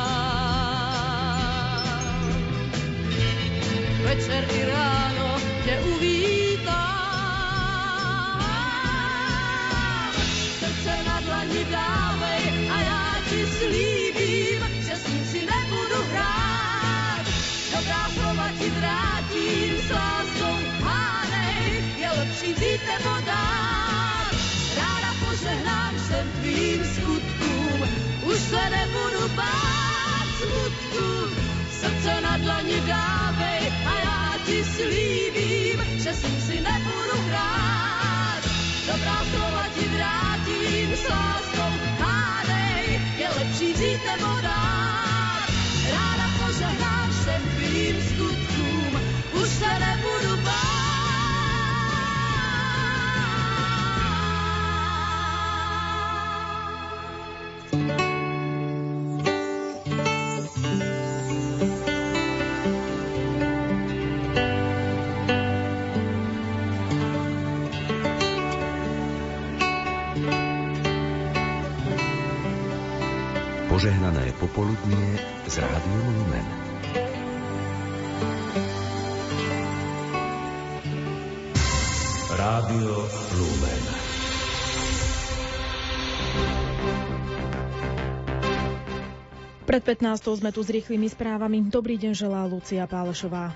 Slíbím, 34.78 35.80
že 35.98 36.14
s 36.14 36.24
ním 36.24 36.42
si 36.42 36.62
nebudu 36.62 37.18
hrát. 37.30 38.42
Dobrá 38.88 39.18
slova 39.32 39.66
ti 39.76 39.86
vrátím 39.88 40.90
s 40.96 41.10
láskou, 41.10 41.74
hádej, 42.00 43.02
je 43.18 43.30
lepší 43.30 43.74
vzít 43.74 44.02
nebo 44.06 44.42
dát. 44.42 44.67
Popoludnie 74.58 75.22
z 75.46 75.56
Rádiom 75.62 76.08
Lumen. 76.18 76.46
Rádio 82.34 82.94
Lumen. 83.38 83.84
Pred 89.70 89.84
15. 89.86 90.26
sme 90.42 90.50
tu 90.50 90.66
s 90.66 90.74
rýchlymi 90.74 91.06
správami. 91.06 91.70
Dobrý 91.70 92.02
deň 92.02 92.18
želá 92.18 92.50
Lucia 92.50 92.90
Pálešová. 92.90 93.54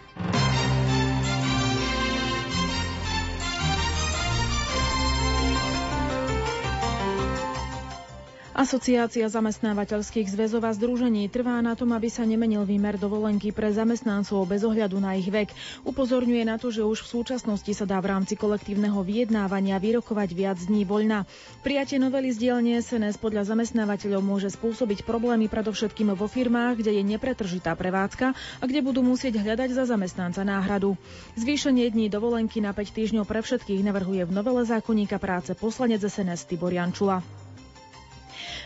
Asociácia 8.62 9.26
zamestnávateľských 9.26 10.38
zväzov 10.38 10.62
a 10.62 10.70
združení 10.70 11.26
trvá 11.34 11.58
na 11.66 11.74
tom, 11.74 11.98
aby 11.98 12.14
sa 12.14 12.22
nemenil 12.30 12.62
výmer 12.62 12.94
dovolenky 12.94 13.50
pre 13.50 13.74
zamestnancov 13.74 14.46
bez 14.46 14.62
ohľadu 14.62 15.02
na 15.02 15.18
ich 15.18 15.26
vek. 15.34 15.50
Upozorňuje 15.82 16.46
na 16.46 16.62
to, 16.62 16.70
že 16.70 16.86
už 16.86 17.02
v 17.02 17.10
súčasnosti 17.10 17.74
sa 17.74 17.90
dá 17.90 17.98
v 17.98 18.14
rámci 18.14 18.38
kolektívneho 18.38 19.02
vyjednávania 19.02 19.82
vyrokovať 19.82 20.30
viac 20.38 20.62
dní 20.62 20.86
voľna. 20.86 21.26
Prijatie 21.66 21.98
novely 21.98 22.30
z 22.30 22.38
dielne 22.38 22.78
SNS 22.78 23.18
podľa 23.18 23.50
zamestnávateľov 23.50 24.22
môže 24.22 24.54
spôsobiť 24.54 25.10
problémy 25.10 25.50
predovšetkým 25.50 26.14
vo 26.14 26.30
firmách, 26.30 26.86
kde 26.86 27.02
je 27.02 27.04
nepretržitá 27.18 27.74
prevádzka 27.74 28.38
a 28.62 28.64
kde 28.70 28.86
budú 28.86 29.02
musieť 29.02 29.42
hľadať 29.42 29.74
za 29.74 29.90
zamestnanca 29.90 30.46
náhradu. 30.46 30.94
Zvýšenie 31.34 31.90
dní 31.90 32.14
dovolenky 32.14 32.62
na 32.62 32.78
5 32.78 32.94
týždňov 32.94 33.26
pre 33.26 33.42
všetkých 33.42 33.82
navrhuje 33.82 34.22
v 34.22 34.36
novele 34.38 34.62
zákonníka 34.70 35.18
práce 35.18 35.50
poslanec 35.58 36.06
SNS 36.06 36.46
Tibor 36.46 36.70
Jančula. 36.70 37.41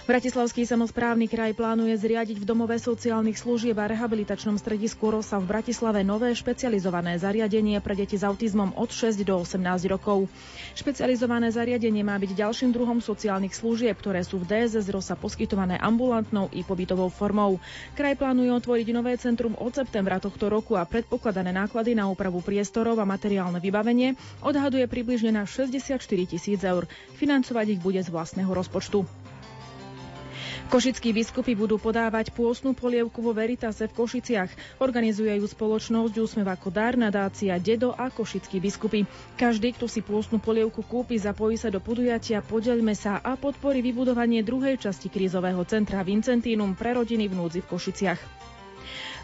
Bratislavský 0.05 0.69
samozprávny 0.69 1.25
kraj 1.25 1.57
plánuje 1.57 1.97
zriadiť 1.97 2.37
v 2.37 2.45
domove 2.45 2.77
sociálnych 2.77 3.41
služieb 3.41 3.73
a 3.81 3.89
rehabilitačnom 3.89 4.53
stredisku 4.53 5.01
Rosa 5.09 5.41
v 5.41 5.49
Bratislave 5.49 6.05
nové 6.05 6.29
špecializované 6.29 7.17
zariadenie 7.17 7.81
pre 7.81 7.97
deti 7.97 8.13
s 8.13 8.21
autizmom 8.21 8.77
od 8.77 8.93
6 8.93 9.25
do 9.25 9.41
18 9.41 9.65
rokov. 9.89 10.29
Špecializované 10.77 11.49
zariadenie 11.49 12.05
má 12.05 12.21
byť 12.21 12.37
ďalším 12.37 12.69
druhom 12.69 13.01
sociálnych 13.01 13.57
služieb, 13.57 13.97
ktoré 13.97 14.21
sú 14.21 14.37
v 14.37 14.45
DSS 14.45 14.93
Rosa 14.93 15.17
poskytované 15.17 15.81
ambulantnou 15.81 16.53
i 16.53 16.61
pobytovou 16.61 17.09
formou. 17.09 17.57
Kraj 17.97 18.13
plánuje 18.21 18.53
otvoriť 18.53 18.87
nové 18.93 19.17
centrum 19.17 19.57
od 19.57 19.73
septembra 19.73 20.21
tohto 20.21 20.53
roku 20.53 20.77
a 20.77 20.85
predpokladané 20.85 21.49
náklady 21.49 21.97
na 21.97 22.05
úpravu 22.05 22.45
priestorov 22.45 23.01
a 23.01 23.09
materiálne 23.09 23.57
vybavenie 23.57 24.13
odhaduje 24.45 24.85
približne 24.85 25.33
na 25.33 25.49
64 25.49 25.97
tisíc 26.29 26.61
eur. 26.61 26.85
Financovať 27.17 27.73
ich 27.73 27.81
bude 27.81 28.05
z 28.05 28.13
vlastného 28.13 28.53
rozpočtu. 28.53 29.24
Košickí 30.65 31.13
biskupy 31.13 31.53
budú 31.53 31.77
podávať 31.77 32.33
pôsnu 32.33 32.73
polievku 32.73 33.21
vo 33.21 33.37
Veritase 33.37 33.85
v 33.85 34.01
Košiciach. 34.01 34.81
Organizuje 34.81 35.29
ju 35.37 35.45
spoločnosť 35.45 36.17
Úsmev 36.17 36.49
ako 36.49 36.73
dar, 36.73 36.97
nadácia 36.97 37.53
Dedo 37.61 37.93
a 37.93 38.09
Košickí 38.09 38.57
biskupy. 38.57 39.05
Každý, 39.37 39.77
kto 39.77 39.85
si 39.85 40.01
pôsnu 40.01 40.41
polievku 40.41 40.81
kúpi, 40.81 41.21
zapojí 41.21 41.53
sa 41.61 41.69
do 41.69 41.77
podujatia 41.77 42.41
Podeľme 42.41 42.97
sa 42.97 43.21
a 43.21 43.37
podporí 43.37 43.85
vybudovanie 43.85 44.41
druhej 44.41 44.81
časti 44.81 45.05
krízového 45.05 45.61
centra 45.69 46.01
Vincentínum 46.01 46.73
pre 46.73 46.97
rodiny 46.97 47.29
v 47.29 47.37
núdzi 47.37 47.61
v 47.61 47.69
Košiciach. 47.69 48.54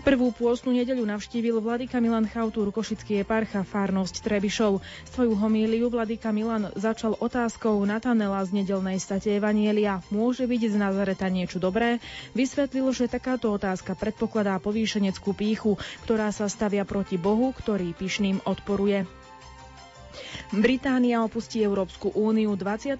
Prvú 0.01 0.33
pôstnu 0.33 0.73
nedeľu 0.73 1.05
navštívil 1.05 1.61
vladyka 1.61 2.01
Milan 2.01 2.25
Chautúr, 2.25 2.73
košický 2.73 3.21
eparcha, 3.21 3.61
Fárnosť 3.61 4.25
Trebišov. 4.25 4.81
Svoju 5.13 5.37
homíliu 5.37 5.93
vladyka 5.93 6.33
Milan 6.33 6.73
začal 6.73 7.13
otázkou 7.21 7.77
Natanela 7.85 8.41
z 8.41 8.65
nedelnej 8.65 8.97
state 8.97 9.37
Evanielia. 9.37 10.01
Môže 10.09 10.49
vidieť 10.49 10.73
z 10.73 10.81
Nazareta 10.81 11.29
niečo 11.29 11.61
dobré? 11.61 12.01
Vysvetlil, 12.33 12.89
že 12.97 13.13
takáto 13.13 13.53
otázka 13.53 13.93
predpokladá 13.93 14.57
povýšeneckú 14.57 15.37
píchu, 15.37 15.77
ktorá 16.01 16.33
sa 16.33 16.49
stavia 16.49 16.81
proti 16.81 17.21
Bohu, 17.21 17.53
ktorý 17.53 17.93
pyšným 17.93 18.41
odporuje. 18.49 19.20
Británia 20.51 21.21
opustí 21.21 21.59
Európsku 21.59 22.11
úniu 22.11 22.53
29. 22.53 22.99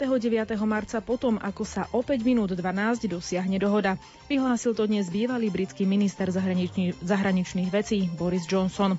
marca 0.62 0.98
potom, 1.00 1.36
ako 1.36 1.64
sa 1.64 1.86
o 1.90 2.00
5 2.00 2.22
minút 2.22 2.52
12 2.52 3.06
dosiahne 3.06 3.58
dohoda. 3.58 4.00
Vyhlásil 4.26 4.72
to 4.72 4.84
dnes 4.84 5.08
bývalý 5.08 5.48
britský 5.48 5.84
minister 5.84 6.28
zahraničných, 6.28 7.00
zahraničných 7.00 7.70
vecí 7.70 8.08
Boris 8.12 8.44
Johnson. 8.44 8.96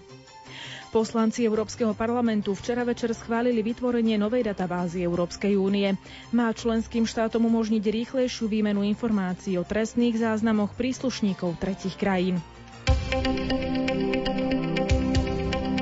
Poslanci 0.92 1.40
Európskeho 1.42 1.96
parlamentu 1.96 2.52
včera 2.52 2.84
večer 2.84 3.16
schválili 3.16 3.64
vytvorenie 3.64 4.20
novej 4.20 4.44
databázy 4.44 5.00
Európskej 5.00 5.56
únie. 5.56 5.96
Má 6.30 6.52
členským 6.52 7.08
štátom 7.08 7.40
umožniť 7.42 7.80
rýchlejšiu 7.80 8.44
výmenu 8.44 8.84
informácií 8.84 9.56
o 9.56 9.64
trestných 9.64 10.20
záznamoch 10.20 10.76
príslušníkov 10.76 11.56
tretich 11.56 11.96
krajín. 11.96 12.44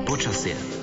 Počasie. 0.06 0.79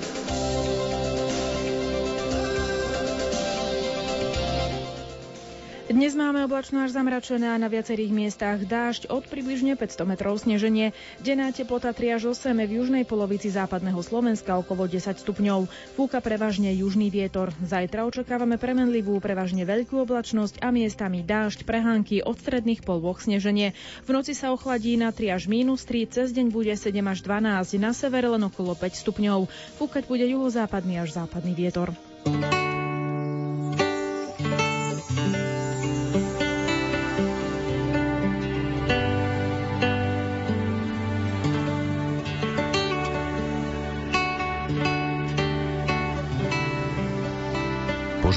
Dnes 5.88 6.12
máme 6.12 6.44
oblačno 6.44 6.84
až 6.84 6.92
zamračené 6.92 7.48
a 7.48 7.56
na 7.56 7.64
viacerých 7.64 8.12
miestach 8.12 8.60
dážď 8.60 9.08
od 9.08 9.24
približne 9.24 9.72
500 9.72 10.04
metrov 10.04 10.36
sneženie. 10.36 10.92
Denná 11.24 11.48
teplota 11.48 11.96
3 11.96 12.20
až 12.20 12.36
8 12.36 12.52
v 12.60 12.76
južnej 12.76 13.04
polovici 13.08 13.48
západného 13.48 13.96
Slovenska 14.04 14.60
okolo 14.60 14.84
10 14.84 15.16
stupňov. 15.16 15.64
Fúka 15.96 16.20
prevažne 16.20 16.76
južný 16.76 17.08
vietor. 17.08 17.56
Zajtra 17.64 18.04
očakávame 18.04 18.60
premenlivú, 18.60 19.16
prevažne 19.16 19.64
veľkú 19.64 20.04
oblačnosť 20.04 20.60
a 20.60 20.68
miestami 20.68 21.24
dážď, 21.24 21.64
prehánky 21.64 22.20
od 22.20 22.36
stredných 22.36 22.84
polôch 22.84 23.24
sneženie. 23.24 23.72
V 24.04 24.12
noci 24.12 24.36
sa 24.36 24.52
ochladí 24.52 25.00
na 25.00 25.08
3 25.08 25.40
až 25.40 25.48
minus 25.48 25.88
3, 25.88 26.04
cez 26.04 26.36
deň 26.36 26.52
bude 26.52 26.76
7 26.76 26.92
až 27.00 27.24
12, 27.24 27.80
na 27.80 27.96
severe 27.96 28.28
len 28.28 28.44
okolo 28.44 28.76
5 28.76 28.92
stupňov. 28.92 29.48
Fúkať 29.80 30.04
bude 30.04 30.28
juhozápadný 30.28 31.00
až 31.00 31.16
západný 31.16 31.56
vietor. 31.56 31.96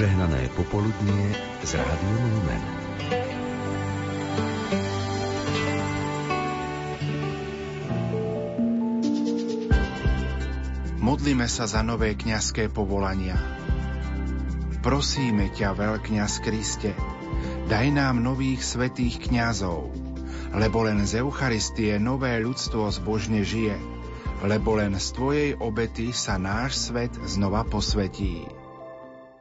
Požehnané 0.01 0.49
popoludnie 0.57 1.29
z 1.61 1.77
Rádiom 1.77 2.23
Lumen. 2.33 2.63
Modlíme 11.05 11.45
sa 11.45 11.69
za 11.69 11.85
nové 11.85 12.17
kňazské 12.17 12.73
povolania. 12.73 13.37
Prosíme 14.81 15.53
ťa, 15.53 15.77
veľkňaz 15.77 16.33
Kriste, 16.41 16.97
daj 17.69 17.93
nám 17.93 18.25
nových 18.25 18.65
svetých 18.65 19.21
kňazov, 19.21 19.93
lebo 20.57 20.81
len 20.81 21.05
z 21.05 21.21
Eucharistie 21.21 22.01
nové 22.01 22.41
ľudstvo 22.41 22.89
zbožne 22.89 23.45
žije 23.45 23.77
lebo 24.41 24.81
len 24.81 24.97
z 24.97 25.07
Tvojej 25.13 25.49
obety 25.61 26.09
sa 26.09 26.41
náš 26.41 26.89
svet 26.89 27.13
znova 27.29 27.61
posvetí. 27.61 28.60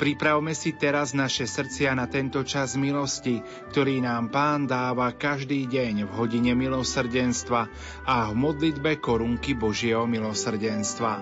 Pripravme 0.00 0.56
si 0.56 0.72
teraz 0.80 1.12
naše 1.12 1.44
srdcia 1.44 1.92
na 1.92 2.08
tento 2.08 2.40
čas 2.40 2.72
milosti, 2.72 3.44
ktorý 3.68 4.00
nám 4.00 4.32
Pán 4.32 4.64
dáva 4.64 5.12
každý 5.12 5.68
deň 5.68 6.08
v 6.08 6.10
hodine 6.16 6.56
milosrdenstva 6.56 7.68
a 8.08 8.32
v 8.32 8.34
modlitbe 8.34 8.96
korunky 8.96 9.52
Božieho 9.52 10.08
milosrdenstva. 10.08 11.20